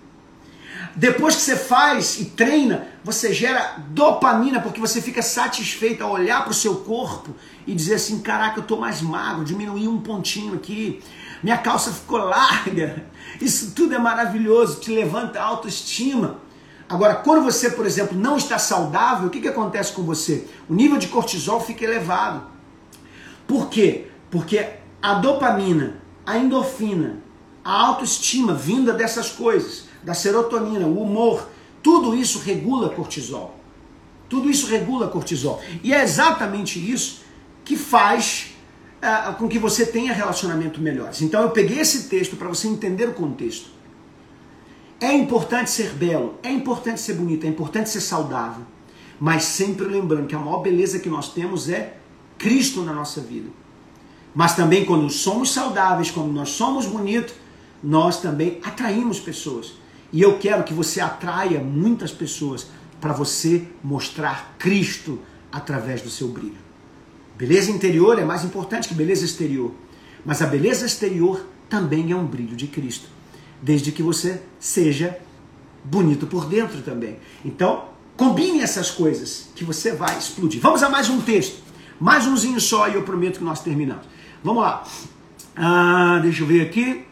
Depois 0.94 1.36
que 1.36 1.42
você 1.42 1.56
faz 1.56 2.20
e 2.20 2.26
treina, 2.26 2.86
você 3.02 3.32
gera 3.32 3.78
dopamina, 3.88 4.60
porque 4.60 4.80
você 4.80 5.00
fica 5.00 5.22
satisfeito 5.22 6.04
ao 6.04 6.12
olhar 6.12 6.42
para 6.42 6.50
o 6.50 6.54
seu 6.54 6.76
corpo 6.76 7.34
e 7.66 7.74
dizer 7.74 7.94
assim: 7.94 8.20
caraca, 8.20 8.58
eu 8.58 8.62
estou 8.62 8.78
mais 8.78 9.00
magro, 9.00 9.44
diminuí 9.44 9.88
um 9.88 10.00
pontinho 10.00 10.54
aqui, 10.54 11.02
minha 11.42 11.56
calça 11.56 11.90
ficou 11.92 12.18
larga. 12.18 13.06
Isso 13.40 13.72
tudo 13.74 13.94
é 13.94 13.98
maravilhoso, 13.98 14.80
te 14.80 14.92
levanta 14.92 15.40
a 15.40 15.44
autoestima. 15.44 16.38
Agora, 16.88 17.14
quando 17.14 17.42
você, 17.42 17.70
por 17.70 17.86
exemplo, 17.86 18.18
não 18.18 18.36
está 18.36 18.58
saudável, 18.58 19.28
o 19.28 19.30
que, 19.30 19.40
que 19.40 19.48
acontece 19.48 19.92
com 19.92 20.02
você? 20.02 20.46
O 20.68 20.74
nível 20.74 20.98
de 20.98 21.08
cortisol 21.08 21.58
fica 21.58 21.84
elevado. 21.84 22.46
Por 23.46 23.70
quê? 23.70 24.08
Porque 24.30 24.66
a 25.00 25.14
dopamina, 25.14 26.02
a 26.26 26.36
endorfina, 26.36 27.21
a 27.64 27.86
autoestima 27.86 28.54
vinda 28.54 28.92
dessas 28.92 29.30
coisas, 29.30 29.84
da 30.02 30.14
serotonina, 30.14 30.86
o 30.86 31.02
humor, 31.02 31.48
tudo 31.82 32.14
isso 32.14 32.38
regula 32.40 32.90
cortisol. 32.90 33.58
Tudo 34.28 34.50
isso 34.50 34.66
regula 34.66 35.08
cortisol. 35.08 35.60
E 35.82 35.92
é 35.92 36.02
exatamente 36.02 36.78
isso 36.78 37.22
que 37.64 37.76
faz 37.76 38.54
uh, 39.02 39.34
com 39.34 39.48
que 39.48 39.58
você 39.58 39.84
tenha 39.84 40.12
relacionamento 40.12 40.80
melhores. 40.80 41.20
Então 41.22 41.42
eu 41.42 41.50
peguei 41.50 41.80
esse 41.80 42.08
texto 42.08 42.36
para 42.36 42.48
você 42.48 42.68
entender 42.68 43.08
o 43.08 43.14
contexto. 43.14 43.70
É 45.00 45.12
importante 45.12 45.70
ser 45.70 45.90
belo, 45.94 46.38
é 46.42 46.50
importante 46.50 47.00
ser 47.00 47.14
bonito, 47.14 47.44
é 47.44 47.48
importante 47.48 47.90
ser 47.90 48.00
saudável, 48.00 48.64
mas 49.18 49.42
sempre 49.42 49.84
lembrando 49.86 50.28
que 50.28 50.34
a 50.34 50.38
maior 50.38 50.58
beleza 50.58 51.00
que 51.00 51.08
nós 51.08 51.32
temos 51.32 51.68
é 51.68 51.96
Cristo 52.38 52.82
na 52.82 52.92
nossa 52.92 53.20
vida. 53.20 53.50
Mas 54.32 54.54
também 54.54 54.84
quando 54.84 55.10
somos 55.10 55.52
saudáveis, 55.52 56.10
quando 56.10 56.32
nós 56.32 56.50
somos 56.50 56.86
bonitos, 56.86 57.34
nós 57.82 58.20
também 58.20 58.60
atraímos 58.62 59.18
pessoas. 59.18 59.74
E 60.12 60.20
eu 60.20 60.38
quero 60.38 60.64
que 60.64 60.74
você 60.74 61.00
atraia 61.00 61.60
muitas 61.60 62.12
pessoas 62.12 62.66
para 63.00 63.12
você 63.12 63.66
mostrar 63.82 64.54
Cristo 64.58 65.18
através 65.50 66.02
do 66.02 66.10
seu 66.10 66.28
brilho. 66.28 66.60
Beleza 67.36 67.70
interior 67.70 68.18
é 68.18 68.24
mais 68.24 68.44
importante 68.44 68.88
que 68.88 68.94
beleza 68.94 69.24
exterior. 69.24 69.72
Mas 70.24 70.40
a 70.40 70.46
beleza 70.46 70.86
exterior 70.86 71.44
também 71.68 72.12
é 72.12 72.16
um 72.16 72.26
brilho 72.26 72.54
de 72.54 72.66
Cristo 72.66 73.08
desde 73.62 73.92
que 73.92 74.02
você 74.02 74.42
seja 74.58 75.16
bonito 75.84 76.26
por 76.26 76.46
dentro 76.46 76.82
também. 76.82 77.16
Então, 77.44 77.84
combine 78.16 78.60
essas 78.60 78.90
coisas 78.90 79.50
que 79.54 79.64
você 79.64 79.92
vai 79.92 80.18
explodir. 80.18 80.60
Vamos 80.60 80.82
a 80.82 80.88
mais 80.88 81.08
um 81.08 81.20
texto. 81.20 81.62
Mais 82.00 82.26
umzinho 82.26 82.60
só 82.60 82.88
e 82.88 82.94
eu 82.94 83.02
prometo 83.02 83.38
que 83.38 83.44
nós 83.44 83.60
terminamos. 83.60 84.04
Vamos 84.42 84.64
lá. 84.64 84.84
Ah, 85.54 86.18
deixa 86.20 86.42
eu 86.42 86.46
ver 86.46 86.62
aqui. 86.62 87.04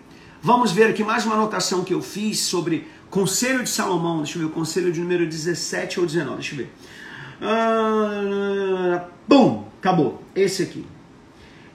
Vamos 0.43 0.73
ver 0.73 0.89
aqui 0.89 1.05
mais 1.05 1.27
uma 1.27 1.35
anotação 1.35 1.85
que 1.85 1.93
eu 1.93 2.01
fiz 2.01 2.41
sobre 2.41 2.89
Conselho 3.11 3.63
de 3.63 3.69
Salomão. 3.69 4.23
Deixa 4.23 4.39
eu 4.39 4.43
ver, 4.43 4.47
o 4.47 4.51
conselho 4.51 4.91
de 4.91 4.99
número 4.99 5.27
17 5.27 6.01
ou 6.01 6.07
19. 6.07 6.37
Deixa 6.37 6.55
eu 6.55 6.59
ver. 6.59 6.73
Ah, 7.43 9.05
bum, 9.29 9.65
acabou. 9.79 10.23
Esse 10.35 10.63
aqui. 10.63 10.87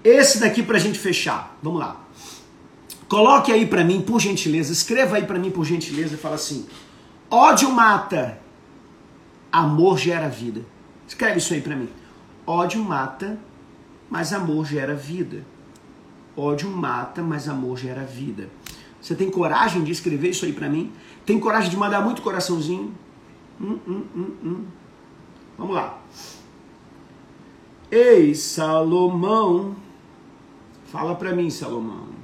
Esse 0.03 0.39
daqui 0.39 0.63
para 0.63 0.77
a 0.77 0.79
gente 0.79 0.97
fechar. 0.97 1.55
Vamos 1.61 1.79
lá. 1.79 2.01
Coloque 3.07 3.51
aí 3.51 3.67
para 3.67 3.83
mim, 3.83 4.01
por 4.01 4.19
gentileza, 4.19 4.73
escreva 4.73 5.17
aí 5.17 5.25
para 5.25 5.37
mim, 5.37 5.51
por 5.51 5.63
gentileza, 5.63 6.15
e 6.15 6.17
fala 6.17 6.33
assim: 6.33 6.65
ódio 7.29 7.69
mata, 7.69 8.39
amor 9.51 9.99
gera 9.99 10.27
vida. 10.27 10.61
Escreve 11.07 11.37
isso 11.37 11.53
aí 11.53 11.61
para 11.61 11.75
mim. 11.75 11.89
Ódio 12.47 12.83
mata, 12.83 13.37
mas 14.09 14.33
amor 14.33 14.65
gera 14.65 14.95
vida. 14.95 15.45
Ódio 16.37 16.69
mata, 16.69 17.21
mas 17.21 17.47
amor 17.47 17.77
gera 17.77 18.03
vida. 18.03 18.49
Você 19.01 19.15
tem 19.15 19.29
coragem 19.29 19.83
de 19.83 19.91
escrever 19.91 20.29
isso 20.29 20.45
aí 20.45 20.53
para 20.53 20.67
mim? 20.67 20.91
Tem 21.25 21.39
coragem 21.39 21.69
de 21.69 21.77
mandar 21.77 22.01
muito 22.01 22.21
coraçãozinho? 22.21 22.93
Hum, 23.61 23.79
hum, 23.87 24.03
hum, 24.15 24.31
hum. 24.43 24.65
Vamos 25.57 25.75
lá. 25.75 26.01
Ei, 27.89 28.35
Salomão. 28.35 29.75
Fala 30.87 31.15
para 31.15 31.33
mim, 31.33 31.49
Salomão. 31.49 32.15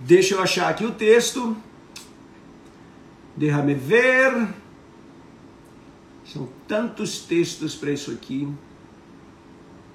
Deixa 0.00 0.34
eu 0.34 0.40
achar 0.40 0.68
aqui 0.68 0.84
o 0.84 0.92
texto. 0.92 1.56
Deixa-me 3.38 3.74
ver. 3.74 4.48
São 6.24 6.48
tantos 6.66 7.20
textos 7.20 7.76
para 7.76 7.92
isso 7.92 8.10
aqui. 8.10 8.52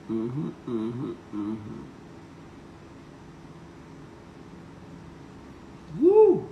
Uhum, 0.09 0.53
uhum, 0.65 1.15
uhum. 1.33 1.57
Uh! 6.01 6.45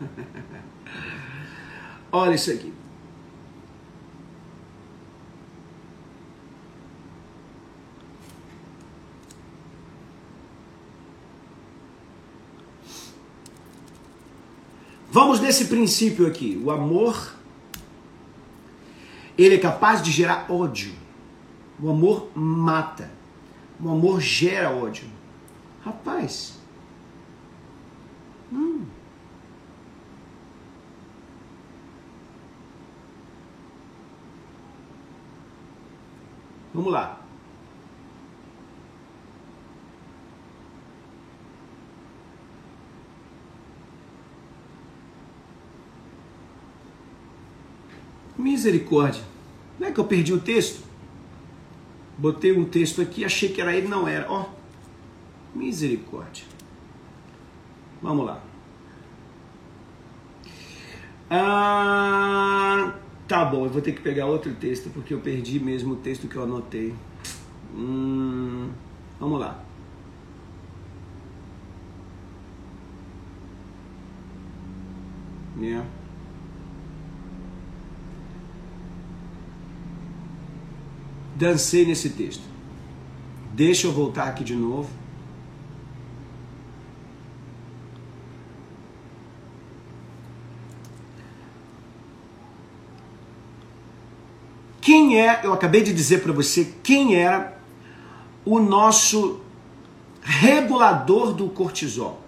Olha 2.12 2.36
isso 2.36 2.52
aqui. 2.52 2.72
Vamos 15.10 15.40
nesse 15.40 15.64
princípio 15.64 16.26
aqui. 16.26 16.60
O 16.64 16.70
amor, 16.70 17.34
ele 19.36 19.56
é 19.56 19.58
capaz 19.58 20.00
de 20.02 20.12
gerar 20.12 20.46
ódio. 20.50 20.92
O 21.82 21.90
amor 21.90 22.28
mata. 22.34 23.10
O 23.82 23.90
amor 23.90 24.20
gera 24.20 24.70
ódio. 24.70 25.08
Rapaz. 25.84 26.58
Hum. 28.52 28.84
Vamos 36.72 36.92
lá. 36.92 37.20
Misericórdia. 48.40 49.22
Não 49.78 49.88
é 49.88 49.92
que 49.92 50.00
eu 50.00 50.04
perdi 50.04 50.32
o 50.32 50.40
texto? 50.40 50.82
Botei 52.16 52.52
um 52.52 52.64
texto 52.64 53.00
aqui, 53.00 53.24
achei 53.24 53.48
que 53.48 53.60
era 53.60 53.74
ele, 53.74 53.88
não 53.88 54.06
era. 54.06 54.30
Ó, 54.30 54.42
oh, 54.42 55.58
misericórdia. 55.58 56.44
Vamos 58.02 58.26
lá. 58.26 58.42
Ah, 61.30 62.94
tá 63.28 63.44
bom, 63.44 63.64
eu 63.64 63.70
vou 63.70 63.80
ter 63.80 63.92
que 63.92 64.00
pegar 64.00 64.26
outro 64.26 64.52
texto 64.54 64.90
porque 64.90 65.14
eu 65.14 65.20
perdi 65.20 65.60
mesmo 65.60 65.94
o 65.94 65.96
texto 65.96 66.26
que 66.26 66.36
eu 66.36 66.42
anotei. 66.42 66.94
Hum, 67.74 68.70
vamos 69.18 69.38
lá. 69.38 69.64
Yeah. 75.58 75.99
Dancei 81.40 81.86
nesse 81.86 82.10
texto. 82.10 82.42
Deixa 83.54 83.86
eu 83.86 83.92
voltar 83.92 84.24
aqui 84.24 84.44
de 84.44 84.54
novo. 84.54 84.90
Quem 94.82 95.18
é, 95.18 95.40
eu 95.42 95.52
acabei 95.52 95.82
de 95.82 95.94
dizer 95.94 96.22
para 96.22 96.32
você, 96.32 96.74
quem 96.82 97.14
era 97.14 97.58
o 98.44 98.60
nosso 98.60 99.40
regulador 100.20 101.32
do 101.32 101.48
cortisol? 101.48 102.20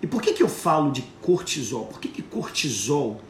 E 0.00 0.06
por 0.06 0.22
que, 0.22 0.32
que 0.32 0.42
eu 0.42 0.48
falo 0.48 0.90
de 0.90 1.02
cortisol? 1.20 1.86
Por 1.86 2.00
que, 2.00 2.08
que 2.08 2.22
cortisol 2.22 3.20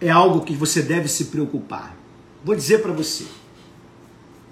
é 0.00 0.10
algo 0.10 0.44
que 0.44 0.54
você 0.54 0.82
deve 0.82 1.08
se 1.08 1.26
preocupar? 1.26 1.99
Vou 2.44 2.54
dizer 2.54 2.80
para 2.82 2.92
você. 2.92 3.24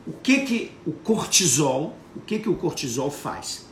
O 0.06 0.12
que 0.12 0.40
que 0.40 0.72
o 0.86 0.92
cortisol, 0.92 1.96
o 2.14 2.20
que 2.20 2.38
que 2.38 2.48
o 2.48 2.54
cortisol 2.54 3.10
faz? 3.10 3.66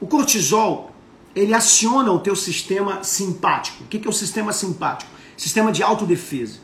O 0.00 0.06
cortisol, 0.06 0.94
ele 1.34 1.54
aciona 1.54 2.10
o 2.10 2.18
teu 2.18 2.36
sistema 2.36 3.02
simpático. 3.02 3.84
O 3.84 3.86
que 3.86 3.98
que 3.98 4.06
é 4.06 4.10
o 4.10 4.14
sistema 4.14 4.52
simpático? 4.52 5.10
Sistema 5.36 5.72
de 5.72 5.82
autodefesa. 5.82 6.58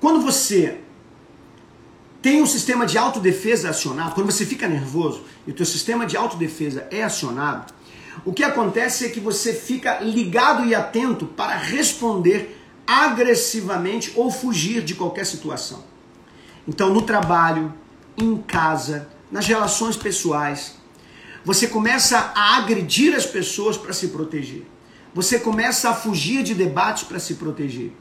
Quando 0.00 0.20
você 0.20 0.80
tem 2.20 2.42
um 2.42 2.46
sistema 2.46 2.86
de 2.86 2.98
autodefesa 2.98 3.70
acionado, 3.70 4.14
quando 4.14 4.30
você 4.30 4.44
fica 4.44 4.68
nervoso 4.68 5.22
e 5.46 5.50
o 5.50 5.54
teu 5.54 5.66
sistema 5.66 6.06
de 6.06 6.16
autodefesa 6.16 6.86
é 6.90 7.02
acionado, 7.02 7.72
o 8.24 8.32
que 8.32 8.42
acontece 8.42 9.06
é 9.06 9.08
que 9.08 9.20
você 9.20 9.52
fica 9.52 10.00
ligado 10.00 10.64
e 10.64 10.74
atento 10.74 11.26
para 11.26 11.56
responder 11.56 12.57
agressivamente 12.88 14.10
ou 14.16 14.30
fugir 14.30 14.82
de 14.82 14.94
qualquer 14.94 15.26
situação. 15.26 15.84
Então, 16.66 16.92
no 16.92 17.02
trabalho, 17.02 17.74
em 18.16 18.38
casa, 18.38 19.06
nas 19.30 19.46
relações 19.46 19.94
pessoais, 19.94 20.76
você 21.44 21.66
começa 21.66 22.32
a 22.34 22.56
agredir 22.56 23.14
as 23.14 23.26
pessoas 23.26 23.76
para 23.76 23.92
se 23.92 24.08
proteger. 24.08 24.66
Você 25.14 25.38
começa 25.38 25.90
a 25.90 25.94
fugir 25.94 26.42
de 26.42 26.54
debates 26.54 27.04
para 27.04 27.18
se 27.18 27.34
proteger. 27.34 27.92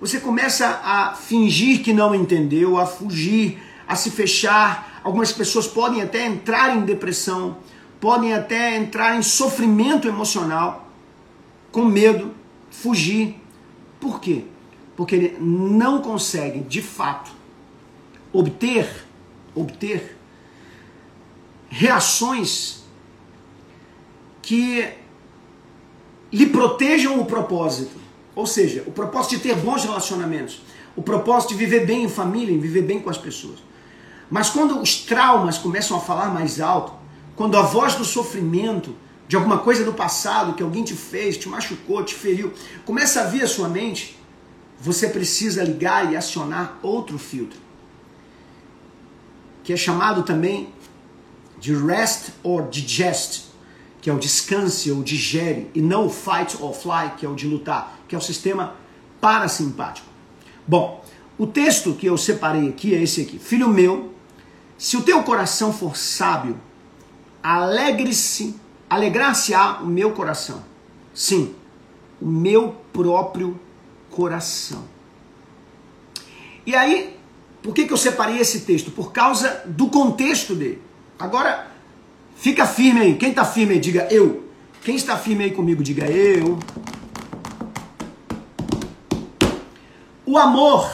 Você 0.00 0.18
começa 0.18 0.80
a 0.82 1.14
fingir 1.14 1.82
que 1.82 1.92
não 1.92 2.14
entendeu, 2.14 2.78
a 2.78 2.86
fugir, 2.86 3.62
a 3.86 3.94
se 3.94 4.10
fechar. 4.10 5.00
Algumas 5.04 5.32
pessoas 5.32 5.66
podem 5.66 6.00
até 6.00 6.26
entrar 6.26 6.76
em 6.76 6.80
depressão, 6.80 7.58
podem 8.00 8.32
até 8.32 8.76
entrar 8.76 9.16
em 9.16 9.22
sofrimento 9.22 10.08
emocional, 10.08 10.88
com 11.70 11.84
medo, 11.84 12.34
fugir, 12.70 13.39
por 14.00 14.20
quê? 14.20 14.44
Porque 14.96 15.14
ele 15.14 15.36
não 15.40 16.00
consegue, 16.00 16.60
de 16.60 16.82
fato, 16.82 17.30
obter, 18.32 19.06
obter 19.54 20.16
reações 21.68 22.82
que 24.42 24.88
lhe 26.32 26.46
protejam 26.46 27.20
o 27.20 27.24
propósito. 27.24 27.98
Ou 28.34 28.46
seja, 28.46 28.84
o 28.86 28.92
propósito 28.92 29.36
de 29.36 29.42
ter 29.42 29.56
bons 29.56 29.84
relacionamentos, 29.84 30.62
o 30.96 31.02
propósito 31.02 31.50
de 31.50 31.56
viver 31.56 31.86
bem 31.86 32.04
em 32.04 32.08
família, 32.08 32.54
em 32.54 32.58
viver 32.58 32.82
bem 32.82 33.00
com 33.00 33.10
as 33.10 33.18
pessoas. 33.18 33.58
Mas 34.30 34.48
quando 34.50 34.80
os 34.80 34.96
traumas 34.96 35.58
começam 35.58 35.96
a 35.96 36.00
falar 36.00 36.32
mais 36.32 36.60
alto, 36.60 36.92
quando 37.34 37.56
a 37.56 37.62
voz 37.62 37.94
do 37.94 38.04
sofrimento, 38.04 38.94
de 39.30 39.36
alguma 39.36 39.58
coisa 39.58 39.84
do 39.84 39.92
passado 39.92 40.54
que 40.54 40.62
alguém 40.64 40.82
te 40.82 40.92
fez, 40.92 41.38
te 41.38 41.48
machucou, 41.48 42.04
te 42.04 42.16
feriu, 42.16 42.52
começa 42.84 43.20
a 43.20 43.26
vir 43.26 43.44
a 43.44 43.46
sua 43.46 43.68
mente, 43.68 44.18
você 44.80 45.08
precisa 45.08 45.62
ligar 45.62 46.12
e 46.12 46.16
acionar 46.16 46.80
outro 46.82 47.16
filtro, 47.16 47.56
que 49.62 49.72
é 49.72 49.76
chamado 49.76 50.24
também 50.24 50.74
de 51.60 51.72
rest 51.72 52.30
or 52.42 52.68
digest, 52.68 53.44
que 54.02 54.10
é 54.10 54.12
o 54.12 54.18
descanse 54.18 54.90
ou 54.90 55.00
digere, 55.00 55.70
e 55.76 55.80
não 55.80 56.06
o 56.06 56.10
fight 56.10 56.56
or 56.60 56.74
fly, 56.74 57.12
que 57.16 57.24
é 57.24 57.28
o 57.28 57.36
de 57.36 57.46
lutar, 57.46 58.00
que 58.08 58.16
é 58.16 58.18
o 58.18 58.20
sistema 58.20 58.74
parasimpático. 59.20 60.08
Bom, 60.66 61.04
o 61.38 61.46
texto 61.46 61.94
que 61.94 62.06
eu 62.06 62.18
separei 62.18 62.68
aqui 62.68 62.96
é 62.96 63.00
esse 63.00 63.20
aqui. 63.20 63.38
Filho 63.38 63.68
meu, 63.68 64.12
se 64.76 64.96
o 64.96 65.02
teu 65.02 65.22
coração 65.22 65.72
for 65.72 65.96
sábio, 65.96 66.60
alegre-se 67.40 68.58
Alegrar-se-á 68.90 69.78
o 69.82 69.86
meu 69.86 70.10
coração. 70.10 70.64
Sim, 71.14 71.54
o 72.20 72.26
meu 72.26 72.76
próprio 72.92 73.58
coração. 74.10 74.84
E 76.66 76.74
aí, 76.74 77.16
por 77.62 77.72
que, 77.72 77.86
que 77.86 77.92
eu 77.92 77.96
separei 77.96 78.38
esse 78.38 78.60
texto? 78.60 78.90
Por 78.90 79.12
causa 79.12 79.62
do 79.66 79.88
contexto 79.88 80.54
dele. 80.54 80.82
Agora, 81.18 81.70
fica 82.34 82.66
firme 82.66 83.00
aí. 83.00 83.14
Quem 83.16 83.30
está 83.30 83.44
firme 83.44 83.74
aí, 83.74 83.80
diga 83.80 84.08
eu. 84.10 84.44
Quem 84.82 84.96
está 84.96 85.16
firme 85.16 85.44
aí 85.44 85.50
comigo, 85.50 85.82
diga 85.82 86.06
eu. 86.10 86.58
O 90.24 90.38
amor, 90.38 90.90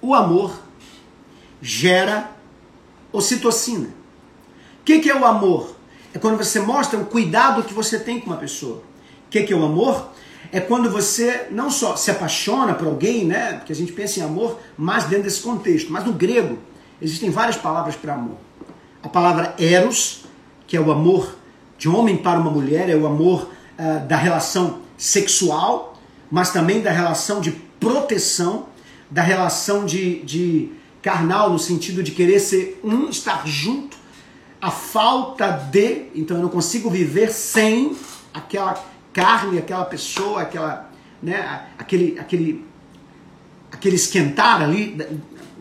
o 0.00 0.14
amor 0.14 0.58
gera 1.60 2.30
ocitocina. 3.12 3.88
O 4.80 4.84
que, 4.84 5.00
que 5.00 5.10
é 5.10 5.14
o 5.14 5.24
amor? 5.24 5.75
É 6.16 6.18
quando 6.18 6.38
você 6.38 6.60
mostra 6.60 6.98
o 6.98 7.04
cuidado 7.04 7.62
que 7.62 7.74
você 7.74 7.98
tem 7.98 8.18
com 8.18 8.28
uma 8.28 8.38
pessoa. 8.38 8.76
O 8.76 9.28
que, 9.28 9.42
que 9.42 9.52
é 9.52 9.56
o 9.56 9.62
amor? 9.62 10.12
É 10.50 10.60
quando 10.60 10.90
você 10.90 11.48
não 11.50 11.70
só 11.70 11.94
se 11.94 12.10
apaixona 12.10 12.72
por 12.72 12.86
alguém, 12.86 13.26
né? 13.26 13.52
Porque 13.52 13.70
a 13.70 13.76
gente 13.76 13.92
pensa 13.92 14.20
em 14.20 14.22
amor 14.22 14.58
mais 14.78 15.04
dentro 15.04 15.24
desse 15.24 15.42
contexto. 15.42 15.92
Mas 15.92 16.06
no 16.06 16.14
grego 16.14 16.58
existem 17.02 17.28
várias 17.28 17.58
palavras 17.58 17.96
para 17.96 18.14
amor. 18.14 18.38
A 19.02 19.10
palavra 19.10 19.54
eros, 19.58 20.24
que 20.66 20.74
é 20.74 20.80
o 20.80 20.90
amor 20.90 21.36
de 21.76 21.86
homem 21.86 22.16
para 22.16 22.40
uma 22.40 22.50
mulher, 22.50 22.88
é 22.88 22.96
o 22.96 23.06
amor 23.06 23.50
uh, 23.78 24.06
da 24.06 24.16
relação 24.16 24.78
sexual, 24.96 26.00
mas 26.30 26.50
também 26.50 26.80
da 26.80 26.92
relação 26.92 27.42
de 27.42 27.50
proteção, 27.78 28.68
da 29.10 29.20
relação 29.20 29.84
de, 29.84 30.22
de 30.22 30.72
carnal, 31.02 31.50
no 31.50 31.58
sentido 31.58 32.02
de 32.02 32.12
querer 32.12 32.40
ser 32.40 32.80
um, 32.82 33.10
estar 33.10 33.46
junto 33.46 34.05
a 34.60 34.70
falta 34.70 35.50
de, 35.50 36.06
então 36.14 36.36
eu 36.36 36.42
não 36.42 36.48
consigo 36.48 36.90
viver 36.90 37.30
sem 37.30 37.96
aquela 38.32 38.82
carne, 39.12 39.58
aquela 39.58 39.84
pessoa, 39.84 40.42
aquela, 40.42 40.90
né, 41.22 41.68
aquele, 41.78 42.18
aquele, 42.18 42.64
aquele 43.70 43.96
esquentar 43.96 44.62
ali, 44.62 44.96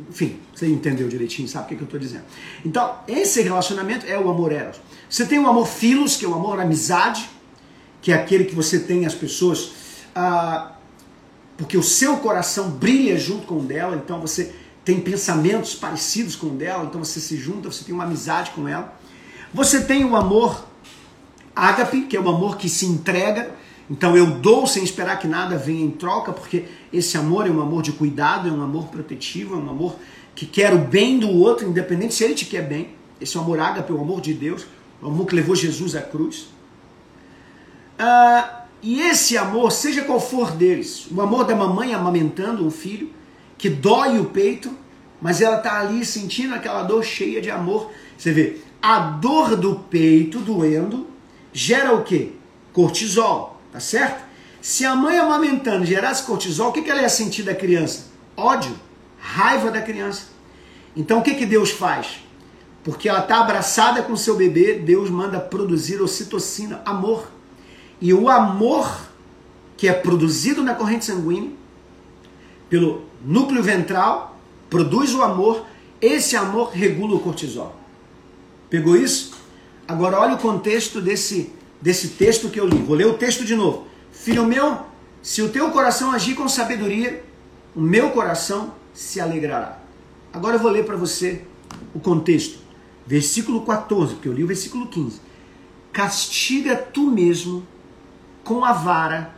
enfim, 0.10 0.40
você 0.54 0.68
entendeu 0.68 1.08
direitinho, 1.08 1.48
sabe 1.48 1.66
o 1.66 1.68
que, 1.70 1.76
que 1.76 1.82
eu 1.82 1.86
estou 1.86 2.00
dizendo. 2.00 2.24
Então, 2.66 2.98
esse 3.08 3.42
relacionamento 3.42 4.06
é 4.06 4.18
o 4.18 4.30
amor 4.30 4.52
eros. 4.52 4.80
Você 5.10 5.26
tem 5.26 5.40
o 5.40 5.48
amor 5.48 5.68
filos, 5.68 6.16
que 6.16 6.26
é 6.26 6.28
o 6.28 6.34
amor 6.34 6.60
amizade, 6.60 7.30
que 8.02 8.12
é 8.12 8.16
aquele 8.16 8.46
que 8.46 8.56
você 8.56 8.80
tem 8.80 9.06
as 9.06 9.14
pessoas, 9.14 9.72
ah, 10.14 10.74
porque 11.58 11.78
o 11.78 11.84
seu 11.84 12.18
coração 12.18 12.70
brilha 12.70 13.18
junto 13.18 13.48
com 13.48 13.58
o 13.58 13.62
dela, 13.62 13.96
então 13.96 14.20
você 14.20 14.54
tem 14.86 15.02
pensamentos 15.02 15.74
parecidos 15.74 16.36
com 16.36 16.48
o 16.48 16.52
dela, 16.52 16.86
então 16.86 17.04
você 17.04 17.20
se 17.20 17.36
junta, 17.36 17.72
você 17.72 17.84
tem 17.84 17.94
uma 17.94 18.04
amizade 18.04 18.52
com 18.52 18.68
ela. 18.68 18.96
Você 19.52 19.84
tem 19.84 20.06
o 20.06 20.16
amor 20.16 20.64
ágape, 21.56 22.04
que 22.04 22.16
é 22.16 22.20
o 22.20 22.30
amor 22.30 22.56
que 22.58 22.70
se 22.70 22.86
entrega. 22.86 23.52
Então 23.90 24.16
eu 24.16 24.28
dou 24.28 24.68
sem 24.68 24.84
esperar 24.84 25.18
que 25.18 25.28
nada 25.28 25.58
venha 25.58 25.84
em 25.84 25.90
troca, 25.90 26.32
porque 26.32 26.66
esse 26.94 27.18
amor 27.18 27.48
é 27.48 27.50
um 27.50 27.62
amor 27.62 27.82
de 27.82 27.94
cuidado, 27.94 28.48
é 28.48 28.52
um 28.52 28.62
amor 28.62 28.86
protetivo, 28.86 29.56
é 29.56 29.58
um 29.58 29.70
amor 29.70 29.96
que 30.36 30.46
quer 30.46 30.72
o 30.74 30.78
bem 30.78 31.18
do 31.18 31.30
outro, 31.30 31.68
independente 31.68 32.14
se 32.14 32.24
ele 32.24 32.36
te 32.36 32.46
quer 32.46 32.68
bem. 32.68 32.90
Esse 33.20 33.38
é 33.38 33.40
o 33.40 33.44
amor 33.44 33.60
ágape, 33.60 33.92
é 33.92 33.96
o 33.96 34.02
amor 34.02 34.22
de 34.22 34.34
Deus, 34.34 34.68
o 35.02 35.08
amor 35.08 35.26
que 35.26 35.36
levou 35.36 35.56
Jesus 35.56 35.96
à 35.96 36.02
cruz. 36.02 36.48
Ah, 37.98 38.66
e 38.84 39.02
esse 39.02 39.36
amor, 39.36 39.72
seja 39.72 40.04
qual 40.04 40.20
for 40.20 40.52
deles, 40.52 41.08
o 41.10 41.22
amor 41.22 41.46
da 41.46 41.56
mamãe 41.56 41.94
amamentando 41.94 42.64
um 42.64 42.70
filho, 42.70 43.10
que 43.58 43.70
dói 43.70 44.20
o 44.20 44.26
peito, 44.26 44.72
mas 45.22 45.42
ela 45.42 45.58
está 45.58 45.80
ali 45.80 46.06
sentindo 46.06 46.54
aquela 46.54 46.84
dor 46.84 47.04
cheia 47.04 47.42
de 47.42 47.50
amor. 47.50 47.92
Você 48.18 48.32
vê, 48.32 48.58
a 48.82 49.00
dor 49.00 49.56
do 49.56 49.76
peito 49.76 50.40
doendo 50.40 51.08
gera 51.52 51.94
o 51.94 52.04
quê? 52.04 52.34
Cortisol, 52.74 53.60
tá 53.72 53.80
certo? 53.80 54.24
Se 54.62 54.86
a 54.86 54.96
mãe 54.96 55.18
amamentando 55.18 55.86
gerasse 55.86 56.24
cortisol, 56.24 56.70
o 56.70 56.72
que, 56.72 56.82
que 56.82 56.90
ela 56.90 57.02
ia 57.02 57.10
sentir 57.10 57.44
da 57.44 57.56
criança? 57.56 58.08
Ódio, 58.36 58.76
raiva 59.20 59.72
da 59.72 59.82
criança. 59.82 60.28
Então 60.96 61.20
o 61.20 61.22
que, 61.22 61.36
que 61.36 61.46
Deus 61.46 61.72
faz? 61.72 62.20
Porque 62.84 63.10
ela 63.10 63.22
está 63.22 63.40
abraçada 63.40 64.04
com 64.04 64.16
seu 64.16 64.36
bebê, 64.36 64.74
Deus 64.74 65.10
manda 65.10 65.40
produzir 65.40 66.02
ocitocina, 66.02 66.82
amor. 66.86 67.32
E 68.00 68.14
o 68.14 68.30
amor 68.30 69.08
que 69.78 69.88
é 69.88 69.94
produzido 69.94 70.64
na 70.64 70.76
corrente 70.76 71.06
sanguínea, 71.06 71.52
pelo 72.70 73.06
núcleo 73.26 73.64
ventral, 73.64 74.38
produz 74.70 75.14
o 75.14 75.22
amor, 75.22 75.66
esse 76.00 76.36
amor 76.36 76.70
regula 76.72 77.16
o 77.16 77.20
cortisol. 77.20 77.76
Pegou 78.70 78.96
isso? 78.96 79.34
Agora 79.88 80.20
olha 80.20 80.36
o 80.36 80.40
contexto 80.40 81.02
desse, 81.02 81.52
desse 81.82 82.10
texto 82.10 82.50
que 82.50 82.60
eu 82.60 82.68
li. 82.68 82.78
Vou 82.78 82.96
ler 82.96 83.08
o 83.08 83.14
texto 83.14 83.44
de 83.44 83.56
novo. 83.56 83.88
Filho 84.12 84.46
meu, 84.46 84.80
se 85.22 85.42
o 85.42 85.50
teu 85.50 85.72
coração 85.72 86.12
agir 86.12 86.36
com 86.36 86.48
sabedoria, 86.48 87.24
o 87.76 87.82
meu 87.82 88.12
coração 88.12 88.74
se 88.94 89.20
alegrará. 89.20 89.80
Agora 90.32 90.56
eu 90.56 90.60
vou 90.60 90.72
ler 90.72 90.86
para 90.86 90.96
você 90.96 91.42
o 91.94 92.00
contexto. 92.00 92.60
Versículo 93.08 93.62
14, 93.66 94.16
porque 94.16 94.28
eu 94.28 94.34
li 94.34 94.44
o 94.44 94.48
versículo 94.48 94.88
15. 94.88 95.20
Castiga 95.92 96.76
tu 96.76 97.10
mesmo 97.10 97.66
com 98.44 98.64
a 98.64 98.74
vara, 98.74 99.36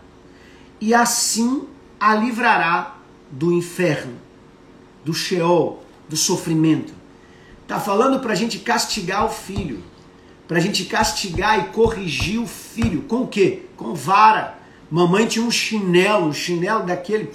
e 0.81 0.93
assim 0.93 1.67
a 1.99 2.13
livrará 2.15 2.96
do 3.31 3.51
inferno, 3.51 4.15
do 5.03 5.13
Sheol, 5.13 5.83
do 6.07 6.15
sofrimento. 6.15 6.93
Está 7.63 7.79
falando 7.79 8.19
para 8.19 8.31
a 8.31 8.35
gente 8.35 8.59
castigar 8.59 9.25
o 9.25 9.29
filho, 9.29 9.83
para 10.47 10.57
a 10.57 10.61
gente 10.61 10.85
castigar 10.85 11.59
e 11.59 11.69
corrigir 11.69 12.39
o 12.39 12.47
filho. 12.47 13.01
Com 13.03 13.23
o 13.23 13.27
quê? 13.27 13.65
Com 13.75 13.93
vara. 13.93 14.57
Mamãe 14.89 15.27
tinha 15.27 15.43
um 15.43 15.51
chinelo, 15.51 16.27
um 16.27 16.33
chinelo 16.33 16.85
daquele 16.85 17.29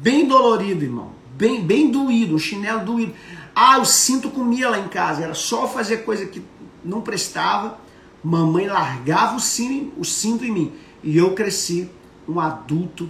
bem 0.00 0.26
dolorido, 0.26 0.82
irmão. 0.84 1.12
Bem, 1.34 1.64
bem 1.64 1.90
doído, 1.90 2.34
um 2.34 2.38
chinelo 2.38 2.84
doído. 2.84 3.14
Ah, 3.54 3.78
o 3.78 3.84
cinto 3.84 4.30
comia 4.30 4.68
lá 4.68 4.78
em 4.80 4.88
casa. 4.88 5.22
Era 5.22 5.34
só 5.34 5.68
fazer 5.68 5.98
coisa 5.98 6.26
que 6.26 6.42
não 6.84 7.00
prestava. 7.00 7.78
Mamãe 8.22 8.66
largava 8.66 9.36
o 9.36 9.40
cinto, 9.40 9.92
o 9.96 10.04
cinto 10.04 10.44
em 10.44 10.50
mim. 10.50 10.72
E 11.04 11.16
eu 11.16 11.34
cresci 11.34 11.88
um 12.28 12.40
adulto 12.40 13.08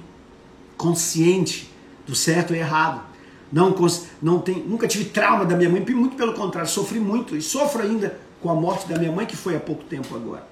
consciente 0.77 1.72
do 2.13 2.17
certo 2.17 2.55
e 2.55 2.59
errado. 2.59 3.03
Não, 3.51 3.75
não 4.21 4.39
tem, 4.39 4.63
nunca 4.63 4.87
tive 4.87 5.07
trauma 5.07 5.45
da 5.47 5.57
minha 5.57 5.69
mãe, 5.69 5.81
muito 5.81 6.17
pelo 6.17 6.35
contrário, 6.35 6.69
sofri 6.69 7.01
muito 7.01 7.37
e 7.37 7.43
sofro 7.43 7.83
ainda 7.83 8.19
com 8.41 8.51
a 8.51 8.55
morte 8.55 8.87
da 8.87 8.99
minha 8.99 9.11
mãe, 9.11 9.25
que 9.25 9.37
foi 9.37 9.57
há 9.57 9.61
pouco 9.61 9.83
tempo 9.85 10.15
agora. 10.15 10.47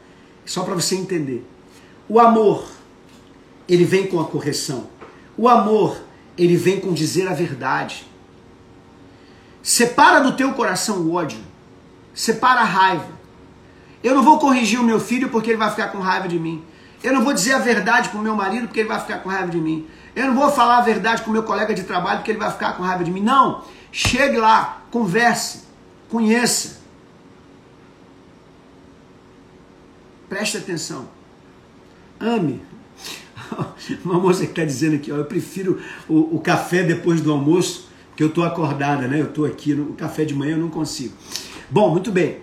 Só 0.45 0.63
para 0.63 0.75
você 0.75 0.97
entender. 0.97 1.47
O 2.09 2.19
amor, 2.19 2.65
ele 3.69 3.85
vem 3.85 4.07
com 4.07 4.19
a 4.21 4.25
correção. 4.25 4.89
O 5.37 5.49
amor, 5.49 6.01
ele 6.37 6.57
vem 6.57 6.81
com 6.81 6.93
dizer 6.93 7.29
a 7.29 7.35
verdade. 7.35 8.07
Separa 9.63 10.21
do 10.21 10.33
teu 10.33 10.53
coração 10.55 10.99
o 10.99 11.15
ódio. 11.15 11.39
Separa 12.15 12.61
a 12.61 12.65
raiva. 12.65 13.21
Eu 14.03 14.15
não 14.15 14.23
vou 14.23 14.39
corrigir 14.39 14.81
o 14.81 14.85
meu 14.85 14.99
filho 14.99 15.29
porque 15.29 15.51
ele 15.51 15.59
vai 15.59 15.71
ficar 15.71 15.89
com 15.89 15.99
raiva 15.99 16.27
de 16.27 16.39
mim. 16.39 16.65
Eu 17.03 17.13
não 17.13 17.23
vou 17.23 17.33
dizer 17.33 17.53
a 17.53 17.59
verdade 17.59 18.09
para 18.09 18.19
o 18.19 18.23
meu 18.23 18.35
marido 18.35 18.67
porque 18.67 18.81
ele 18.81 18.89
vai 18.89 19.01
ficar 19.01 19.19
com 19.19 19.29
raiva 19.29 19.49
de 19.49 19.59
mim. 19.59 19.87
Eu 20.15 20.27
não 20.27 20.35
vou 20.35 20.51
falar 20.51 20.79
a 20.79 20.83
verdade 20.83 21.23
com 21.23 21.31
o 21.31 21.33
meu 21.33 21.43
colega 21.43 21.75
de 21.75 21.85
trabalho 21.85 22.19
porque 22.19 22.31
ele 22.31 22.39
vai 22.39 22.51
ficar 22.51 22.77
com 22.77 22.83
raiva 22.83 23.05
de 23.05 23.11
mim. 23.11 23.23
Não. 23.23 23.65
Chegue 23.93 24.37
lá, 24.37 24.83
converse, 24.91 25.63
conheça. 26.09 26.81
Preste 30.29 30.59
atenção. 30.59 31.09
Ame. 32.21 32.63
Uma 34.05 34.19
moça 34.19 34.45
que 34.45 34.53
está 34.53 34.65
dizendo 34.65 34.97
aqui, 34.97 35.11
ó, 35.11 35.17
eu 35.17 35.25
prefiro 35.25 35.81
o, 36.09 36.37
o 36.37 36.41
café 36.41 36.83
depois 36.83 37.21
do 37.21 37.33
almoço 37.33 37.89
que 38.17 38.23
eu 38.23 38.29
estou 38.29 38.45
acordada, 38.45 39.09
né? 39.09 39.21
Eu 39.21 39.27
estou 39.27 39.47
aqui 39.47 39.75
no 39.75 39.95
café 39.95 40.25
de 40.25 40.35
manhã, 40.35 40.53
eu 40.53 40.59
não 40.59 40.69
consigo. 40.69 41.15
Bom, 41.71 41.91
muito 41.91 42.13
bem. 42.13 42.39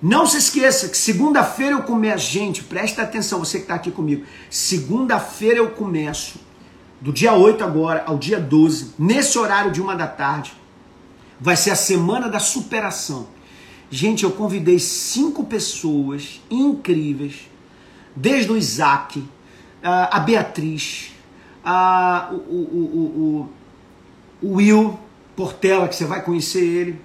Não 0.00 0.26
se 0.26 0.36
esqueça 0.36 0.88
que 0.88 0.96
segunda-feira 0.96 1.72
eu 1.72 1.82
começo, 1.82 2.30
gente, 2.30 2.62
presta 2.64 3.02
atenção, 3.02 3.38
você 3.38 3.58
que 3.58 3.64
está 3.64 3.74
aqui 3.74 3.90
comigo. 3.90 4.24
Segunda-feira 4.50 5.58
eu 5.58 5.70
começo, 5.70 6.38
do 7.00 7.12
dia 7.12 7.34
8 7.34 7.62
agora 7.62 8.04
ao 8.06 8.16
dia 8.16 8.40
12, 8.40 8.94
nesse 8.98 9.38
horário 9.38 9.70
de 9.70 9.80
uma 9.80 9.94
da 9.94 10.06
tarde, 10.06 10.52
vai 11.40 11.56
ser 11.56 11.70
a 11.70 11.76
semana 11.76 12.28
da 12.28 12.38
superação. 12.38 13.26
Gente, 13.90 14.24
eu 14.24 14.32
convidei 14.32 14.78
cinco 14.78 15.44
pessoas 15.44 16.40
incríveis, 16.50 17.48
desde 18.16 18.50
o 18.50 18.56
Isaac, 18.56 19.22
a 19.82 20.18
Beatriz, 20.20 21.12
a, 21.64 22.30
o, 22.32 22.36
o, 22.36 23.48
o, 24.42 24.46
o 24.46 24.54
Will 24.56 24.98
Portela, 25.36 25.88
que 25.88 25.94
você 25.96 26.04
vai 26.04 26.22
conhecer 26.22 26.64
ele. 26.64 27.00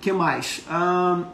que 0.00 0.12
mais? 0.12 0.62
Ah, 0.68 1.24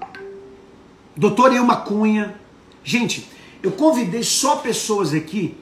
Doutor 1.17 1.53
Ilma 1.53 1.77
Cunha. 1.77 2.35
Gente, 2.83 3.29
eu 3.63 3.73
convidei 3.73 4.23
só 4.23 4.57
pessoas 4.57 5.13
aqui 5.13 5.57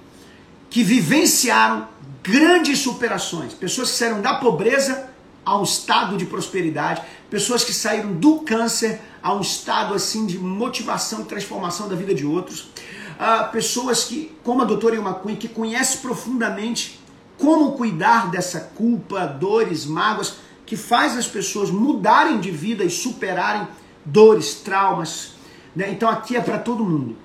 que 0.71 0.83
vivenciaram 0.83 1.89
grandes 2.23 2.79
superações. 2.79 3.53
Pessoas 3.55 3.91
que 3.91 3.97
saíram 3.97 4.21
da 4.21 4.35
pobreza 4.35 5.09
a 5.45 5.59
um 5.59 5.63
estado 5.63 6.17
de 6.17 6.27
prosperidade. 6.27 7.03
Pessoas 7.31 7.65
que 7.65 7.73
saíram 7.73 8.13
do 8.13 8.41
câncer 8.41 9.01
a 9.23 9.35
um 9.35 9.41
estado 9.41 9.95
assim 9.95 10.27
de 10.27 10.39
motivação 10.39 11.23
e 11.23 11.25
transformação 11.25 11.89
da 11.89 11.97
vida 11.97 12.15
de 12.15 12.27
outros. 12.27 12.71
Uh, 13.19 13.51
pessoas 13.51 14.05
que, 14.05 14.37
como 14.45 14.63
a 14.63 14.65
doutora 14.65 14.95
Ilma 14.95 15.15
Cunha, 15.15 15.37
que 15.37 15.49
conhece 15.49 15.99
profundamente 15.99 17.01
como 17.39 17.73
cuidar 17.73 18.31
dessa 18.31 18.61
culpa, 18.61 19.27
dores, 19.27 19.87
mágoas, 19.87 20.37
que 20.67 20.77
faz 20.77 21.17
as 21.17 21.27
pessoas 21.27 21.71
mudarem 21.71 22.41
de 22.41 22.51
vida 22.51 22.85
e 22.85 22.91
superarem 22.91 23.67
dores, 24.05 24.55
traumas. 24.55 25.33
Né? 25.75 25.91
Então 25.91 26.09
aqui 26.09 26.37
é 26.37 26.41
para 26.41 26.59
todo 26.59 26.85
mundo. 26.85 27.17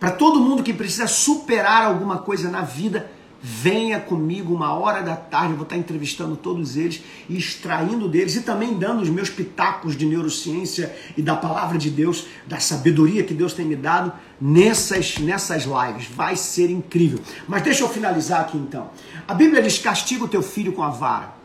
Para 0.00 0.10
todo 0.10 0.40
mundo 0.40 0.62
que 0.62 0.72
precisa 0.72 1.06
superar 1.06 1.84
alguma 1.84 2.18
coisa 2.18 2.50
na 2.50 2.62
vida, 2.62 3.10
venha 3.40 4.00
comigo 4.00 4.52
uma 4.52 4.72
hora 4.72 5.02
da 5.02 5.16
tarde, 5.16 5.52
eu 5.52 5.56
vou 5.56 5.64
estar 5.64 5.76
entrevistando 5.76 6.36
todos 6.36 6.76
eles 6.76 7.02
e 7.28 7.36
extraindo 7.36 8.08
deles 8.08 8.34
e 8.36 8.42
também 8.42 8.74
dando 8.74 9.02
os 9.02 9.08
meus 9.08 9.30
pitacos 9.30 9.96
de 9.96 10.04
neurociência 10.04 10.94
e 11.16 11.22
da 11.22 11.36
palavra 11.36 11.78
de 11.78 11.90
Deus, 11.90 12.26
da 12.46 12.58
sabedoria 12.58 13.22
que 13.22 13.34
Deus 13.34 13.52
tem 13.52 13.64
me 13.64 13.76
dado 13.76 14.12
nessas, 14.40 15.18
nessas 15.18 15.64
lives. 15.64 16.08
Vai 16.08 16.36
ser 16.36 16.70
incrível. 16.70 17.20
Mas 17.46 17.62
deixa 17.62 17.84
eu 17.84 17.88
finalizar 17.88 18.40
aqui 18.40 18.56
então. 18.56 18.90
A 19.26 19.34
Bíblia 19.34 19.62
diz: 19.62 19.78
castiga 19.78 20.24
o 20.24 20.28
teu 20.28 20.42
filho 20.42 20.72
com 20.72 20.82
a 20.82 20.90
vara. 20.90 21.38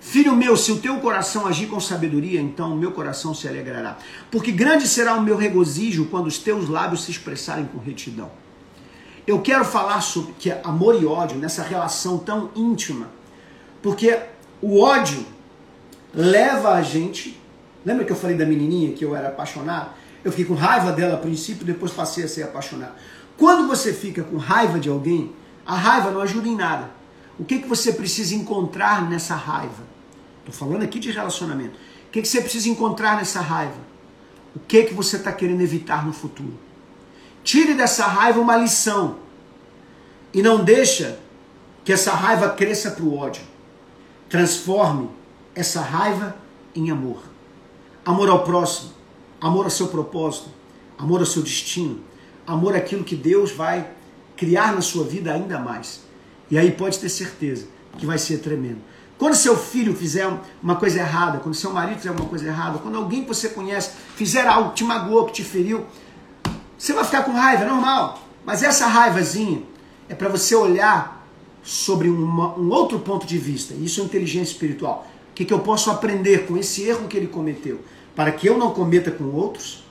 Filho 0.00 0.36
meu, 0.36 0.56
se 0.56 0.70
o 0.70 0.78
teu 0.78 0.98
coração 0.98 1.46
agir 1.46 1.66
com 1.66 1.80
sabedoria, 1.80 2.40
então 2.40 2.72
o 2.72 2.76
meu 2.76 2.92
coração 2.92 3.34
se 3.34 3.48
alegrará. 3.48 3.98
Porque 4.30 4.52
grande 4.52 4.86
será 4.86 5.14
o 5.14 5.22
meu 5.22 5.36
regozijo 5.36 6.06
quando 6.06 6.28
os 6.28 6.38
teus 6.38 6.68
lábios 6.68 7.04
se 7.04 7.10
expressarem 7.10 7.64
com 7.64 7.78
retidão. 7.78 8.30
Eu 9.26 9.40
quero 9.40 9.64
falar 9.64 10.00
sobre 10.02 10.34
que 10.38 10.50
é 10.50 10.60
amor 10.62 11.00
e 11.00 11.04
ódio 11.04 11.36
nessa 11.36 11.62
relação 11.62 12.16
tão 12.16 12.50
íntima, 12.54 13.08
porque 13.82 14.16
o 14.62 14.80
ódio 14.80 15.26
leva 16.14 16.70
a 16.74 16.82
gente. 16.82 17.40
Lembra 17.84 18.04
que 18.04 18.12
eu 18.12 18.16
falei 18.16 18.36
da 18.36 18.46
menininha 18.46 18.92
que 18.92 19.04
eu 19.04 19.16
era 19.16 19.28
apaixonado? 19.28 19.90
Eu 20.24 20.30
fiquei 20.30 20.44
com 20.44 20.54
raiva 20.54 20.92
dela 20.92 21.14
a 21.14 21.18
princípio, 21.18 21.66
depois 21.66 21.92
passei 21.92 22.24
a 22.24 22.28
ser 22.28 22.44
apaixonado. 22.44 22.94
Quando 23.36 23.66
você 23.66 23.92
fica 23.92 24.22
com 24.22 24.36
raiva 24.36 24.78
de 24.78 24.88
alguém, 24.88 25.32
a 25.66 25.74
raiva 25.74 26.10
não 26.10 26.20
ajuda 26.20 26.46
em 26.46 26.56
nada. 26.56 26.90
O 27.38 27.44
que, 27.44 27.58
que 27.58 27.68
você 27.68 27.92
precisa 27.92 28.34
encontrar 28.34 29.08
nessa 29.10 29.34
raiva? 29.34 29.84
Estou 30.38 30.54
falando 30.54 30.84
aqui 30.84 31.00
de 31.00 31.10
relacionamento. 31.10 31.76
O 32.06 32.10
que, 32.12 32.22
que 32.22 32.28
você 32.28 32.40
precisa 32.40 32.68
encontrar 32.68 33.16
nessa 33.16 33.40
raiva? 33.40 33.78
O 34.54 34.60
que, 34.60 34.84
que 34.84 34.94
você 34.94 35.16
está 35.16 35.32
querendo 35.32 35.60
evitar 35.60 36.06
no 36.06 36.12
futuro? 36.12 36.65
Tire 37.46 37.74
dessa 37.74 38.04
raiva 38.08 38.40
uma 38.40 38.56
lição. 38.56 39.18
E 40.34 40.42
não 40.42 40.64
deixa 40.64 41.16
que 41.84 41.92
essa 41.92 42.10
raiva 42.10 42.50
cresça 42.50 42.90
para 42.90 43.04
o 43.04 43.16
ódio. 43.16 43.44
Transforme 44.28 45.08
essa 45.54 45.80
raiva 45.80 46.36
em 46.74 46.90
amor. 46.90 47.22
Amor 48.04 48.28
ao 48.28 48.42
próximo, 48.42 48.90
amor 49.40 49.64
ao 49.64 49.70
seu 49.70 49.86
propósito, 49.86 50.48
amor 50.98 51.20
ao 51.20 51.26
seu 51.26 51.40
destino, 51.40 52.00
amor 52.44 52.74
àquilo 52.74 53.04
que 53.04 53.14
Deus 53.14 53.52
vai 53.52 53.90
criar 54.36 54.72
na 54.74 54.80
sua 54.80 55.04
vida 55.04 55.32
ainda 55.32 55.56
mais. 55.56 56.00
E 56.50 56.58
aí 56.58 56.72
pode 56.72 56.98
ter 56.98 57.08
certeza 57.08 57.68
que 57.96 58.04
vai 58.04 58.18
ser 58.18 58.38
tremendo. 58.38 58.80
Quando 59.16 59.34
seu 59.34 59.56
filho 59.56 59.94
fizer 59.94 60.28
uma 60.60 60.74
coisa 60.74 60.98
errada, 60.98 61.38
quando 61.38 61.54
seu 61.54 61.72
marido 61.72 61.98
fizer 61.98 62.10
uma 62.10 62.26
coisa 62.26 62.46
errada, 62.46 62.78
quando 62.78 62.96
alguém 62.96 63.22
que 63.22 63.28
você 63.28 63.48
conhece 63.48 63.92
fizer 64.16 64.48
algo 64.48 64.70
que 64.70 64.76
te 64.76 64.84
magoou, 64.84 65.26
que 65.26 65.32
te 65.32 65.44
feriu, 65.44 65.86
você 66.78 66.92
vai 66.92 67.04
ficar 67.04 67.24
com 67.24 67.32
raiva, 67.32 67.64
é 67.64 67.66
normal. 67.66 68.18
Mas 68.44 68.62
essa 68.62 68.86
raivazinha 68.86 69.62
é 70.08 70.14
para 70.14 70.28
você 70.28 70.54
olhar 70.54 71.26
sobre 71.62 72.08
uma, 72.08 72.56
um 72.56 72.70
outro 72.70 72.98
ponto 73.00 73.26
de 73.26 73.38
vista. 73.38 73.74
Isso 73.74 74.00
é 74.00 74.04
inteligência 74.04 74.52
espiritual. 74.52 75.06
O 75.30 75.34
que, 75.34 75.44
que 75.44 75.52
eu 75.52 75.58
posso 75.58 75.90
aprender 75.90 76.46
com 76.46 76.56
esse 76.56 76.82
erro 76.84 77.08
que 77.08 77.16
ele 77.16 77.26
cometeu? 77.26 77.80
Para 78.14 78.30
que 78.30 78.46
eu 78.46 78.56
não 78.56 78.70
cometa 78.70 79.10
com 79.10 79.24
outros 79.24 79.84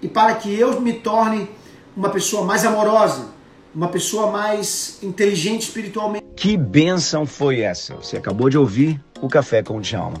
e 0.00 0.08
para 0.08 0.34
que 0.34 0.52
eu 0.58 0.80
me 0.80 0.94
torne 0.94 1.48
uma 1.96 2.08
pessoa 2.08 2.44
mais 2.44 2.64
amorosa, 2.64 3.28
uma 3.74 3.88
pessoa 3.88 4.30
mais 4.30 4.98
inteligente 5.02 5.62
espiritualmente. 5.62 6.24
Que 6.34 6.56
bênção 6.56 7.26
foi 7.26 7.60
essa? 7.60 7.94
Você 7.96 8.16
acabou 8.16 8.48
de 8.48 8.58
ouvir 8.58 9.00
o 9.20 9.28
Café 9.28 9.62
com 9.62 9.78
o 9.78 9.80
Djalma. 9.80 10.20